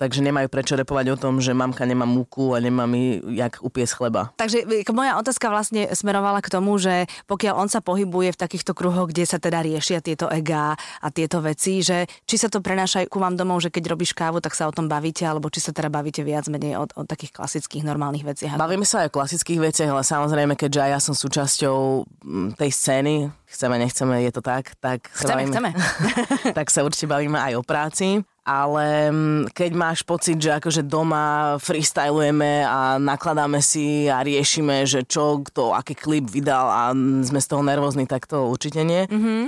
Takže 0.00 0.24
nemajú 0.24 0.48
prečo 0.48 0.80
repovať 0.80 1.12
o 1.12 1.16
tom, 1.20 1.44
že 1.44 1.52
mamka 1.52 1.84
nemá 1.84 2.08
múku 2.08 2.56
a 2.56 2.58
nemá 2.58 2.88
mi 2.88 3.20
jak 3.36 3.60
upiesť 3.60 3.92
chleba. 4.00 4.32
Takže 4.40 4.64
k- 4.64 4.96
moja 4.96 5.20
otázka 5.20 5.52
vlastne 5.52 5.92
smerovala 5.92 6.40
k 6.40 6.48
tomu, 6.48 6.80
že 6.80 7.04
pokiaľ 7.28 7.54
on 7.60 7.68
sa 7.68 7.84
pohybuje 7.84 8.32
v 8.32 8.40
takýchto 8.40 8.72
kruhoch, 8.72 9.12
kde 9.12 9.28
sa 9.28 9.36
teda 9.36 9.60
riešia 9.60 10.00
tieto 10.00 10.32
egá 10.32 10.72
a 11.04 11.08
tieto 11.12 11.44
veci, 11.44 11.84
že 11.84 12.08
či 12.24 12.40
sa 12.40 12.48
to 12.48 12.64
prenáša 12.64 13.04
ku 13.12 13.20
vám 13.20 13.36
domov, 13.36 13.60
že 13.60 13.68
keď 13.68 13.92
robíš 13.92 14.16
kávu, 14.16 14.40
tak 14.40 14.56
sa 14.56 14.64
o 14.64 14.72
tom 14.72 14.88
bavíte, 14.88 15.28
alebo 15.28 15.52
či 15.52 15.60
sa 15.60 15.76
teda 15.76 15.92
bavíte 15.92 16.24
viac 16.24 16.48
menej 16.48 16.80
o, 16.80 16.88
o 16.88 17.02
takých 17.04 17.36
klasických 17.36 17.84
normálnych 17.84 18.24
veciach. 18.24 18.56
Bavíme 18.56 18.88
sa 18.88 19.04
aj 19.04 19.12
o 19.12 19.16
klasických 19.20 19.60
veciach, 19.60 19.92
ale 19.92 20.00
samozrejme, 20.00 20.56
keďže 20.56 20.80
aj 20.80 20.90
ja 20.96 21.00
som 21.04 21.12
súčasťou 21.12 21.76
mm, 22.24 22.48
tej 22.56 22.70
scény, 22.72 23.14
chceme, 23.52 23.76
nechceme, 23.76 24.24
je 24.24 24.32
to 24.32 24.40
tak, 24.40 24.72
tak 24.80 25.12
sa 25.12 25.28
Chceme, 25.28 25.44
bavíme, 25.44 25.52
chceme. 25.52 25.70
tak 26.58 26.66
sa 26.72 26.80
určite 26.80 27.04
bavíme 27.04 27.36
aj 27.36 27.52
o 27.58 27.62
práci. 27.66 28.24
Ale 28.40 29.12
mm, 29.12 29.52
keď 29.52 29.70
máš 29.76 30.00
pocit, 30.00 30.40
že 30.40 30.56
akože 30.56 30.82
doma 30.88 31.56
freestylujeme 31.60 32.64
a 32.64 32.96
nakladáme 32.96 33.60
si 33.60 34.08
a 34.08 34.24
riešime, 34.24 34.88
že 34.88 35.04
čo, 35.04 35.44
kto, 35.44 35.76
aký 35.76 35.92
klip 35.92 36.26
vydal 36.26 36.66
a 36.66 36.82
sme 37.24 37.40
z 37.40 37.48
toho 37.48 37.60
nervózni, 37.60 38.08
tak 38.08 38.24
to 38.24 38.48
určite 38.48 38.80
nie. 38.80 39.04
Mm-hmm. 39.06 39.42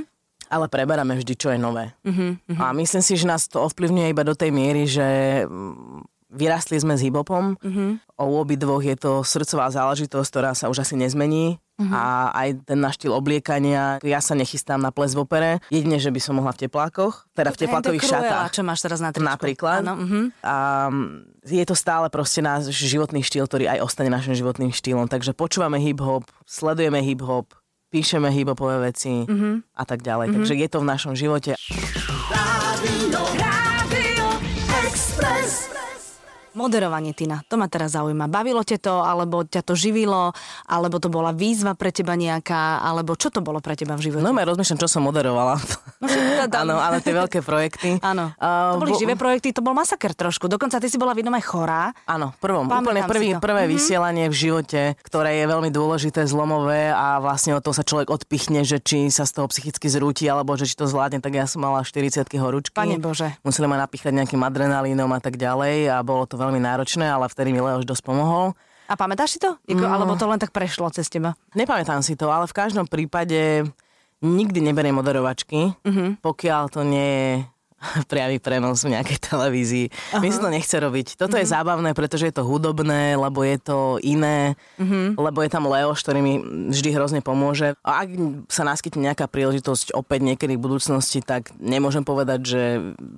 Ale 0.53 0.69
preberáme 0.69 1.17
vždy, 1.17 1.33
čo 1.33 1.49
je 1.49 1.59
nové. 1.59 1.97
Mm-hmm. 2.05 2.61
A 2.61 2.77
myslím 2.77 3.01
si, 3.01 3.17
že 3.17 3.25
nás 3.25 3.49
to 3.49 3.65
ovplyvňuje 3.65 4.13
iba 4.13 4.21
do 4.21 4.37
tej 4.37 4.53
miery, 4.53 4.85
že 4.85 5.09
mm, 5.49 6.12
vyrastli 6.33 6.81
sme 6.81 6.97
s 6.97 7.05
hiphopom. 7.05 7.61
Mm-hmm. 7.61 8.17
O 8.17 8.41
obidvoch 8.41 8.81
je 8.81 8.97
to 8.97 9.21
srdcová 9.21 9.69
záležitosť, 9.69 10.29
ktorá 10.33 10.51
sa 10.57 10.73
už 10.73 10.83
asi 10.83 10.97
nezmení. 10.97 11.61
Mm-hmm. 11.77 11.93
A 11.93 12.05
aj 12.33 12.49
ten 12.69 12.79
náš 12.79 13.01
štýl 13.01 13.13
obliekania, 13.13 13.99
ja 14.05 14.21
sa 14.23 14.33
nechystám 14.39 14.79
na 14.79 14.95
ples 14.95 15.17
v 15.17 15.25
opere, 15.25 15.51
jedine, 15.73 15.99
že 15.99 16.13
by 16.13 16.21
som 16.21 16.39
mohla 16.39 16.55
v 16.55 16.69
teplákoch, 16.69 17.33
teda 17.35 17.51
v 17.51 17.59
teplákových 17.59 18.03
Cruella, 18.07 18.23
šatách. 18.23 18.53
čo 18.55 18.63
máš 18.63 18.81
teraz 18.85 18.99
na 19.03 19.11
tričku. 19.11 19.27
Napríklad. 19.27 19.81
Áno, 19.83 19.95
mhm. 19.99 20.21
A 20.47 20.55
je 21.43 21.65
to 21.67 21.75
stále 21.75 22.07
proste 22.09 22.39
náš 22.41 22.71
životný 22.71 23.27
štýl, 23.27 23.51
ktorý 23.51 23.67
aj 23.67 23.83
ostane 23.83 24.09
našim 24.13 24.37
životným 24.37 24.71
štýlom. 24.71 25.11
Takže 25.11 25.35
počúvame 25.35 25.83
hip-hop, 25.83 26.29
sledujeme 26.47 27.03
hip-hop, 27.03 27.51
píšeme 27.91 28.31
hip-hopové 28.31 28.89
veci 28.89 29.29
mm-hmm. 29.29 29.75
a 29.77 29.85
tak 29.85 30.01
ďalej. 30.01 30.33
Mm-hmm. 30.33 30.37
Takže 30.41 30.55
je 30.57 30.69
to 30.71 30.79
v 30.81 30.87
našom 30.87 31.13
živote. 31.19 31.53
Moderovanie, 36.55 37.13
Tina, 37.13 37.41
to 37.43 37.55
ma 37.55 37.67
teraz 37.67 37.93
zaujíma. 37.93 38.27
Bavilo 38.27 38.61
ťa 38.61 38.79
to, 38.79 38.95
alebo 38.99 39.41
ťa 39.43 39.63
to 39.63 39.73
živilo, 39.73 40.37
alebo 40.65 40.97
to 40.97 41.09
bola 41.09 41.31
výzva 41.31 41.73
pre 41.73 41.89
teba 41.89 42.13
nejaká, 42.13 42.79
alebo 42.79 43.13
čo 43.13 43.29
to 43.29 43.41
bolo 43.41 43.59
pre 43.59 43.73
teba 43.73 43.95
v 43.95 44.05
živote? 44.05 44.21
No 44.21 44.31
ja 44.31 44.45
rozmýšľam, 44.45 44.79
čo 44.79 44.89
som 44.89 45.03
moderovala. 45.03 45.57
Áno, 46.53 46.77
ale 46.77 46.99
tie 46.99 47.11
veľké 47.11 47.41
projekty. 47.41 47.97
Áno, 48.05 48.35
A 48.37 48.75
to 48.75 48.81
boli 48.81 48.93
bo- 48.93 48.99
živé 48.99 49.15
projekty, 49.15 49.51
to 49.51 49.61
bol 49.61 49.73
masaker 49.73 50.13
trošku. 50.13 50.47
Dokonca 50.47 50.77
ty 50.77 50.87
si 50.87 50.97
bola 50.97 51.13
v 51.13 51.23
jednom 51.23 51.33
aj 51.33 51.45
chorá. 51.45 51.83
Áno, 52.05 52.35
prvom, 52.37 52.67
Pamätám 52.67 52.83
úplne 52.85 53.03
prvý, 53.07 53.29
prvé 53.39 53.63
Mhm. 53.65 53.71
vysielanie 53.71 54.27
v 54.27 54.35
živote, 54.35 54.81
ktoré 55.01 55.39
je 55.39 55.45
veľmi 55.47 55.71
dôležité, 55.71 56.21
zlomové 56.25 56.91
a 56.91 57.17
vlastne 57.17 57.55
od 57.55 57.61
toho 57.61 57.73
sa 57.73 57.83
človek 57.83 58.09
odpichne, 58.09 58.61
že 58.61 58.77
či 58.77 59.09
sa 59.09 59.23
z 59.23 59.33
toho 59.35 59.47
psychicky 59.47 59.87
zrúti, 59.87 60.27
alebo 60.27 60.53
že 60.53 60.67
či 60.67 60.75
to 60.75 60.85
zvládne, 60.85 61.19
tak 61.19 61.33
ja 61.33 61.47
som 61.47 61.61
mala 61.61 61.81
40 61.81 62.13
horúčky. 62.37 62.75
Pane 62.75 62.99
Bože. 62.99 63.39
Museli 63.41 63.65
ma 63.65 63.79
napíchať 63.79 64.11
nejakým 64.13 64.41
adrenalínom 64.41 65.09
a 65.09 65.19
tak 65.19 65.35
ďalej 65.35 65.89
a 65.89 66.03
bolo 66.03 66.25
to 66.25 66.35
veľmi 66.43 66.59
náročné, 66.59 67.07
ale 67.07 67.31
vtedy 67.31 67.55
mi 67.55 67.63
Leoš 67.63 67.87
dosť 67.87 68.03
pomohol. 68.03 68.59
A 68.91 68.99
pamätáš 68.99 69.37
si 69.37 69.39
to? 69.41 69.57
Jako, 69.65 69.87
No. 69.87 69.93
Alebo 69.95 70.13
to 70.19 70.27
len 70.27 70.43
tak 70.43 70.51
prešlo 70.51 70.91
cez 70.91 71.09
teba? 71.09 71.39
Nepamätám 71.55 72.03
si 72.03 72.19
to, 72.19 72.29
ale 72.29 72.51
v 72.51 72.55
každom 72.59 72.85
prípade 72.85 73.65
nikdy 74.23 74.63
neberiem 74.63 74.95
moderovačky, 74.95 75.75
uh-huh. 75.75 76.19
pokiaľ 76.23 76.63
to 76.71 76.81
nie 76.87 77.09
je 77.09 77.31
priamy 78.11 78.39
prenos 78.39 78.83
v 78.83 78.95
nejakej 78.95 79.19
televízii. 79.19 79.87
Uh-huh. 79.91 80.23
Mi 80.23 80.31
sa 80.31 80.43
to 80.43 80.51
nechce 80.51 80.75
robiť. 80.75 81.19
Toto 81.19 81.35
uh-huh. 81.37 81.43
je 81.45 81.53
zábavné, 81.53 81.91
pretože 81.93 82.29
je 82.31 82.35
to 82.35 82.47
hudobné, 82.47 83.19
lebo 83.19 83.43
je 83.43 83.59
to 83.59 83.79
iné, 84.03 84.55
uh-huh. 84.79 85.19
lebo 85.19 85.39
je 85.43 85.51
tam 85.51 85.67
Leoš, 85.67 86.03
ktorý 86.03 86.21
mi 86.23 86.35
vždy 86.71 86.91
hrozne 86.95 87.21
pomôže. 87.21 87.75
A 87.83 88.07
ak 88.07 88.09
sa 88.49 88.63
naskytne 88.67 89.11
nejaká 89.11 89.27
príležitosť 89.27 89.95
opäť 89.95 90.21
niekedy 90.23 90.57
v 90.57 90.65
budúcnosti, 90.65 91.21
tak 91.23 91.51
nemôžem 91.59 92.07
povedať, 92.07 92.41
že 92.43 92.63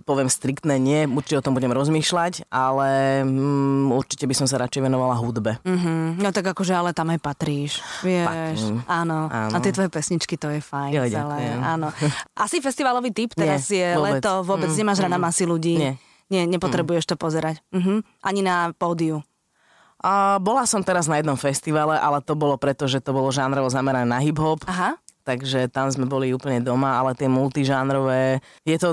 poviem 0.09 0.29
striktné 0.29 0.81
nie, 0.81 1.07
určite 1.09 1.41
o 1.41 1.45
tom 1.45 1.57
budem 1.57 1.73
rozmýšľať, 1.73 2.49
ale 2.49 3.23
mm, 3.25 3.93
určite 3.93 4.25
by 4.25 4.35
som 4.37 4.47
sa 4.49 4.61
radšej 4.61 4.83
venovala 4.85 5.17
hudbe. 5.19 5.61
Uh-huh. 5.63 6.17
No 6.19 6.33
tak 6.33 6.51
akože 6.51 6.73
ale 6.75 6.91
tam 6.97 7.13
aj 7.13 7.21
patríš, 7.21 7.81
vieš. 8.01 8.29
Patrím. 8.29 8.77
Áno. 8.89 9.21
áno. 9.29 9.53
A 9.55 9.59
tie 9.61 9.73
tvoje 9.73 9.91
pesničky, 9.91 10.35
to 10.37 10.49
je 10.51 10.61
fajn. 10.61 10.93
Jo, 10.93 11.03
celé. 11.09 11.39
Áno. 11.61 11.89
Asi 12.35 12.59
festivalový 12.59 13.11
typ 13.15 13.33
teraz 13.37 13.69
nie, 13.71 13.83
je 13.83 13.89
vôbec. 13.97 14.21
leto, 14.21 14.33
vôbec 14.55 14.71
mm, 14.71 14.79
nemáš 14.79 15.03
rada 15.03 15.19
mm, 15.19 15.25
masy 15.27 15.45
ľudí. 15.45 15.75
Nie. 15.77 15.95
Nie, 16.33 16.49
nepotrebuješ 16.49 17.05
mm. 17.05 17.11
to 17.11 17.17
pozerať. 17.21 17.57
Uh-huh. 17.69 18.01
Ani 18.25 18.41
na 18.41 18.73
pódiu. 18.73 19.21
A 20.05 20.37
bola 20.37 20.69
som 20.69 20.85
teraz 20.85 21.09
na 21.09 21.17
jednom 21.17 21.37
festivale, 21.37 21.97
ale 21.97 22.21
to 22.21 22.37
bolo 22.37 22.61
preto, 22.61 22.85
že 22.85 23.01
to 23.01 23.17
bolo 23.17 23.33
žánrovo 23.33 23.73
zamerané 23.73 24.05
na 24.05 24.21
hip-hop. 24.21 24.61
Aha. 24.69 25.01
Takže 25.25 25.73
tam 25.73 25.89
sme 25.89 26.05
boli 26.05 26.37
úplne 26.37 26.61
doma, 26.61 27.01
ale 27.01 27.17
tie 27.17 27.33
multižánrové, 27.33 28.45
je 28.69 28.77
to 28.77 28.93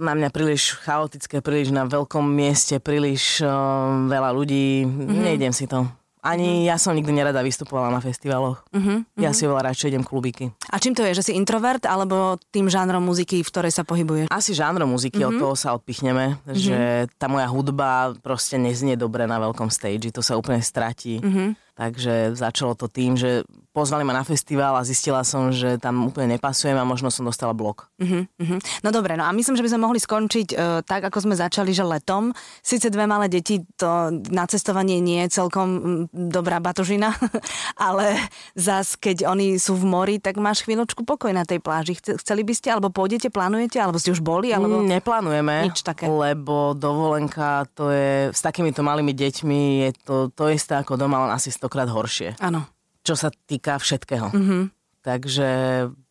na 0.00 0.16
mňa 0.16 0.32
príliš 0.32 0.80
chaotické, 0.80 1.44
príliš 1.44 1.68
na 1.68 1.84
veľkom 1.84 2.24
mieste, 2.24 2.80
príliš 2.80 3.44
uh, 3.44 4.08
veľa 4.08 4.32
ľudí, 4.32 4.88
mm-hmm. 4.88 5.20
nejdem 5.20 5.52
si 5.52 5.68
to. 5.68 5.84
Ani 6.26 6.66
ja 6.66 6.74
som 6.74 6.90
nikdy 6.90 7.14
nerada 7.14 7.38
vystupovala 7.46 7.94
na 7.94 8.02
festivaloch. 8.02 8.66
Uh-huh. 8.74 9.06
Ja 9.14 9.30
si 9.30 9.46
veľa 9.46 9.70
radšej 9.70 9.94
idem 9.94 10.02
klubíky. 10.02 10.50
A 10.74 10.82
čím 10.82 10.98
to 10.98 11.06
je, 11.06 11.14
že 11.14 11.30
si 11.30 11.32
introvert 11.38 11.86
alebo 11.86 12.34
tým 12.50 12.66
žánrom 12.66 13.06
muziky, 13.06 13.46
v 13.46 13.50
ktorej 13.54 13.70
sa 13.70 13.86
pohybuješ? 13.86 14.26
Asi 14.26 14.50
žánrom 14.50 14.90
muziky, 14.90 15.22
uh-huh. 15.22 15.30
od 15.30 15.34
mhm. 15.38 15.42
toho 15.46 15.54
sa 15.54 15.78
odpichneme, 15.78 16.34
uh-huh. 16.34 16.58
že 16.58 16.78
tá 17.14 17.30
moja 17.30 17.46
hudba 17.46 18.18
proste 18.18 18.58
neznie 18.58 18.98
dobre 18.98 19.30
na 19.30 19.38
veľkom 19.38 19.70
stage, 19.70 20.10
to 20.10 20.20
sa 20.20 20.34
úplne 20.34 20.58
stratí. 20.58 21.22
Uh-huh. 21.22 21.54
Takže 21.76 22.32
začalo 22.32 22.72
to 22.72 22.88
tým, 22.88 23.20
že 23.20 23.44
pozvali 23.76 24.08
ma 24.08 24.16
na 24.16 24.24
festival 24.24 24.80
a 24.80 24.88
zistila 24.88 25.20
som, 25.20 25.52
že 25.52 25.76
tam 25.76 26.08
úplne 26.08 26.40
nepasujem 26.40 26.72
a 26.72 26.88
možno 26.88 27.12
som 27.12 27.28
dostala 27.28 27.52
blok. 27.52 27.92
Uh-huh, 28.00 28.24
uh-huh. 28.24 28.58
No 28.80 28.88
dobre, 28.88 29.20
no 29.20 29.28
a 29.28 29.36
myslím, 29.36 29.60
že 29.60 29.60
by 29.60 29.70
sme 29.76 29.84
mohli 29.84 30.00
skončiť 30.00 30.48
uh, 30.56 30.80
tak, 30.80 31.04
ako 31.04 31.28
sme 31.28 31.36
začali, 31.36 31.76
že 31.76 31.84
letom. 31.84 32.32
Sice 32.64 32.88
dve 32.88 33.04
malé 33.04 33.28
deti, 33.28 33.60
to 33.76 34.08
na 34.32 34.48
cestovanie 34.48 35.04
nie 35.04 35.20
je 35.28 35.44
celkom 35.44 35.68
dobrá 36.08 36.56
batožina, 36.64 37.12
ale 37.76 38.16
zas, 38.56 38.96
keď 38.96 39.28
oni 39.28 39.60
sú 39.60 39.76
v 39.76 39.84
mori, 39.84 40.16
tak 40.16 40.40
máš 40.40 40.64
chvíľočku 40.64 41.04
pokoj 41.04 41.36
na 41.36 41.44
tej 41.44 41.60
pláži. 41.60 42.00
Chceli 42.00 42.40
by 42.40 42.56
ste, 42.56 42.72
alebo 42.72 42.88
pôjdete, 42.88 43.28
plánujete, 43.28 43.76
alebo 43.76 44.00
ste 44.00 44.16
už 44.16 44.24
boli? 44.24 44.56
Alebo... 44.56 44.80
Mm, 44.80 44.96
neplánujeme, 44.96 45.68
Nič 45.68 45.84
také. 45.84 46.08
lebo 46.08 46.72
dovolenka 46.72 47.68
to 47.76 47.92
je, 47.92 48.32
s 48.32 48.40
takýmito 48.40 48.80
malými 48.80 49.12
deťmi 49.12 49.60
je 49.84 49.90
to, 50.00 50.16
to 50.32 50.48
isté 50.48 50.80
ako 50.80 50.96
doma, 50.96 51.28
len 51.28 51.36
asi 51.36 51.52
stokrát 51.66 51.90
horšie. 51.90 52.38
Áno 52.38 52.70
čo 53.06 53.14
sa 53.14 53.30
týka 53.30 53.78
všetkého. 53.78 54.34
Mm-hmm. 54.34 54.62
Takže 55.06 55.50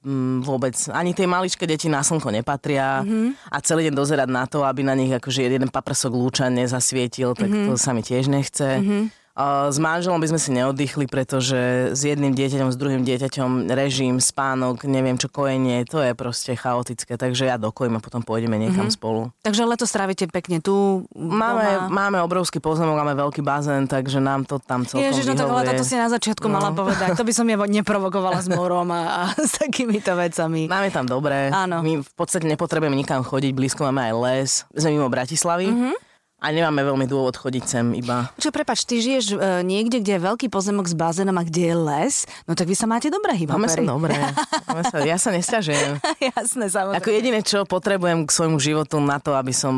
mm, 0.08 0.48
vôbec 0.48 0.72
ani 0.96 1.12
tie 1.12 1.28
maličké 1.28 1.68
deti 1.68 1.92
na 1.92 2.00
slnko 2.00 2.32
nepatria 2.32 3.04
mm-hmm. 3.04 3.52
a 3.52 3.58
celý 3.60 3.92
deň 3.92 3.96
dozerať 4.00 4.30
na 4.32 4.48
to, 4.48 4.64
aby 4.64 4.88
na 4.88 4.96
nich 4.96 5.12
akože 5.12 5.44
jeden 5.44 5.68
paprsok 5.68 6.16
lúča 6.16 6.48
nezasvietil, 6.48 7.36
tak 7.36 7.52
mm-hmm. 7.52 7.68
to 7.68 7.76
sa 7.76 7.92
mi 7.92 8.00
tiež 8.00 8.32
nechce. 8.32 8.80
Mm-hmm. 8.80 9.04
S 9.36 9.78
manželom 9.84 10.16
by 10.24 10.32
sme 10.32 10.40
si 10.40 10.50
neoddychli, 10.56 11.12
pretože 11.12 11.92
s 11.92 12.02
jedným 12.08 12.32
dieťaťom, 12.32 12.72
s 12.72 12.80
druhým 12.80 13.04
dieťaťom 13.04 13.68
režim, 13.68 14.24
spánok, 14.24 14.88
neviem 14.88 15.20
čo 15.20 15.28
kojenie, 15.28 15.84
to 15.84 16.00
je 16.00 16.16
proste 16.16 16.56
chaotické, 16.56 17.20
takže 17.20 17.52
ja 17.52 17.60
dokojím 17.60 18.00
a 18.00 18.02
potom 18.02 18.24
pôjdeme 18.24 18.56
niekam 18.56 18.88
mm-hmm. 18.88 18.96
spolu. 18.96 19.36
Takže 19.44 19.68
leto 19.68 19.84
strávite 19.84 20.32
pekne 20.32 20.64
tu? 20.64 21.04
Máme, 21.12 21.92
máme 21.92 22.24
obrovský 22.24 22.64
pozemok, 22.64 22.96
máme 22.96 23.12
veľký 23.20 23.44
bazén, 23.44 23.92
takže 23.92 24.24
nám 24.24 24.48
to 24.48 24.56
tam 24.56 24.88
celkom 24.88 25.04
Ježiš, 25.04 25.28
no 25.28 25.36
tak 25.36 25.52
ale 25.52 25.76
to 25.76 25.84
si 25.84 26.00
na 26.00 26.08
začiatku 26.08 26.48
no. 26.48 26.56
mala 26.56 26.72
povedať, 26.72 27.20
to 27.20 27.28
by 27.28 27.34
som 27.36 27.44
ja 27.52 27.60
neprovokovala 27.60 28.40
s 28.40 28.48
morom 28.48 28.88
a, 28.96 29.36
a 29.36 29.36
s 29.36 29.60
takýmito 29.60 30.16
vecami. 30.16 30.72
Máme 30.72 30.96
tam 30.96 31.04
dobré, 31.04 31.52
Áno. 31.52 31.84
my 31.84 32.00
v 32.00 32.14
podstate 32.16 32.48
nepotrebujeme 32.48 32.96
nikam 32.96 33.20
chodiť, 33.20 33.52
blízko 33.52 33.92
máme 33.92 34.00
aj 34.00 34.14
les, 34.16 34.50
sme 34.80 34.96
mimo 34.96 35.12
Bratislavy. 35.12 35.68
Mm-hmm 35.68 36.05
a 36.46 36.54
nemáme 36.54 36.86
veľmi 36.86 37.10
dôvod 37.10 37.34
chodiť 37.34 37.64
sem 37.66 37.86
iba. 37.98 38.30
Čo, 38.38 38.54
prepač, 38.54 38.86
ty 38.86 39.02
žiješ 39.02 39.34
e, 39.34 39.66
niekde, 39.66 39.98
kde 39.98 40.14
je 40.14 40.22
veľký 40.22 40.48
pozemok 40.54 40.86
s 40.86 40.94
bazénom 40.94 41.34
a 41.34 41.42
kde 41.42 41.74
je 41.74 41.76
les, 41.76 42.16
no 42.46 42.54
tak 42.54 42.70
vy 42.70 42.78
sa 42.78 42.86
máte 42.86 43.10
dobré 43.10 43.34
hýba. 43.34 43.58
Máme 43.58 43.66
sa 43.66 43.82
dobré. 43.82 44.14
Máme 44.70 44.84
sa, 44.86 45.02
ja 45.02 45.18
sa 45.18 45.34
nesťažujem. 45.34 45.98
Jasné, 46.38 46.70
samozrejme. 46.70 47.02
Ako 47.02 47.10
jediné, 47.10 47.40
čo 47.42 47.66
potrebujem 47.66 48.30
k 48.30 48.30
svojmu 48.30 48.62
životu 48.62 49.02
na 49.02 49.18
to, 49.18 49.34
aby 49.34 49.50
som 49.50 49.74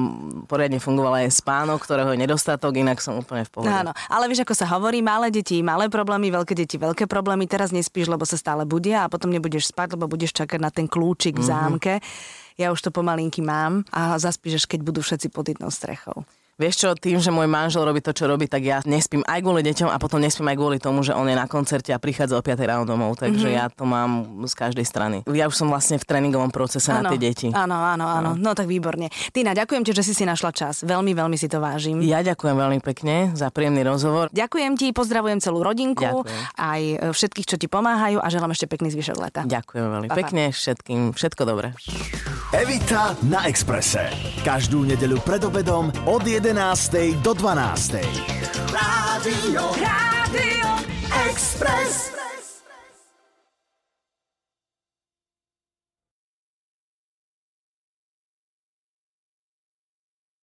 poriadne 0.52 0.84
fungovala, 0.84 1.24
je 1.24 1.32
spánok, 1.32 1.80
ktorého 1.80 2.12
je 2.12 2.20
nedostatok, 2.20 2.76
inak 2.76 3.00
som 3.00 3.16
úplne 3.16 3.48
v 3.48 3.52
pohode. 3.56 3.72
Áno, 3.72 3.96
ale 4.12 4.28
vieš, 4.28 4.44
ako 4.44 4.56
sa 4.60 4.68
hovorí, 4.68 5.00
malé 5.00 5.32
deti, 5.32 5.64
malé 5.64 5.88
problémy, 5.88 6.28
veľké 6.36 6.52
deti, 6.52 6.76
veľké 6.76 7.08
problémy. 7.08 7.48
Teraz 7.48 7.72
nespíš, 7.72 8.12
lebo 8.12 8.28
sa 8.28 8.36
stále 8.36 8.68
budia 8.68 9.08
a 9.08 9.12
potom 9.12 9.32
nebudeš 9.32 9.72
spať, 9.72 9.96
lebo 9.96 10.12
budeš 10.12 10.36
čakať 10.36 10.60
na 10.60 10.68
ten 10.68 10.92
kľúčik 10.92 11.40
v 11.40 11.48
mhm. 11.48 11.48
zámke. 11.48 11.94
Mm-hmm. 12.04 12.46
Ja 12.58 12.74
už 12.74 12.82
to 12.82 12.90
pomalinky 12.90 13.46
mám 13.46 13.86
a 13.94 14.18
zaspíš, 14.18 14.66
keď 14.66 14.82
budú 14.82 15.06
všetci 15.06 15.30
pod 15.30 15.46
jednou 15.46 15.70
strechou. 15.70 16.26
Vieš 16.58 16.74
čo, 16.74 16.90
tým, 16.98 17.22
že 17.22 17.30
môj 17.30 17.46
manžel 17.46 17.86
robí 17.86 18.02
to, 18.02 18.10
čo 18.18 18.26
robí, 18.26 18.50
tak 18.50 18.66
ja 18.66 18.82
nespím 18.82 19.22
aj 19.30 19.46
kvôli 19.46 19.62
deťom 19.62 19.94
a 19.94 20.02
potom 20.02 20.18
nespím 20.18 20.50
aj 20.50 20.58
kvôli 20.58 20.82
tomu, 20.82 21.06
že 21.06 21.14
on 21.14 21.30
je 21.30 21.38
na 21.38 21.46
koncerte 21.46 21.94
a 21.94 22.02
prichádza 22.02 22.34
o 22.34 22.42
5 22.42 22.58
ráno 22.58 22.82
domov, 22.82 23.14
takže 23.22 23.46
mm-hmm. 23.46 23.62
ja 23.62 23.70
to 23.70 23.86
mám 23.86 24.26
z 24.42 24.54
každej 24.58 24.82
strany. 24.82 25.18
Ja 25.30 25.46
už 25.46 25.54
som 25.54 25.70
vlastne 25.70 26.02
v 26.02 26.06
tréningovom 26.10 26.50
procese 26.50 26.90
ano, 26.90 27.06
na 27.06 27.14
tie 27.14 27.22
deti. 27.22 27.48
Áno, 27.54 27.78
áno, 27.78 28.10
áno. 28.10 28.30
No. 28.34 28.58
tak 28.58 28.66
výborne. 28.66 29.14
Tina, 29.30 29.54
ďakujem 29.54 29.86
ti, 29.86 29.94
že 29.94 30.02
si 30.02 30.18
si 30.18 30.26
našla 30.26 30.50
čas. 30.50 30.82
Veľmi, 30.82 31.14
veľmi 31.14 31.38
si 31.38 31.46
to 31.46 31.62
vážim. 31.62 32.02
Ja 32.02 32.26
ďakujem 32.26 32.58
veľmi 32.58 32.82
pekne 32.82 33.38
za 33.38 33.54
príjemný 33.54 33.86
rozhovor. 33.86 34.34
Ďakujem 34.34 34.74
ti, 34.82 34.90
pozdravujem 34.98 35.38
celú 35.38 35.62
rodinku, 35.62 36.26
ďakujem. 36.26 36.42
aj 36.58 36.82
e, 36.82 36.96
všetkých, 37.14 37.48
čo 37.54 37.62
ti 37.62 37.70
pomáhajú 37.70 38.18
a 38.18 38.28
želám 38.34 38.58
ešte 38.58 38.66
pekný 38.66 38.90
zvyšok 38.98 39.18
leta. 39.22 39.42
Ďakujem 39.46 39.86
veľmi 39.94 40.10
pa, 40.10 40.18
pekne 40.18 40.50
všetkým, 40.50 41.14
všetko 41.14 41.42
dobré. 41.46 41.78
Evita 42.50 43.14
na 43.30 43.46
Exprese. 43.46 44.10
Každú 44.42 44.90
nedeľu 44.90 45.22
pred 45.22 45.46
obedom 45.46 45.94
od 46.10 46.26
11. 46.48 47.12
do 47.22 47.34
12. 47.34 48.00
Rádio, 48.72 49.62
Rádio 49.84 50.88
Express. 51.30 52.27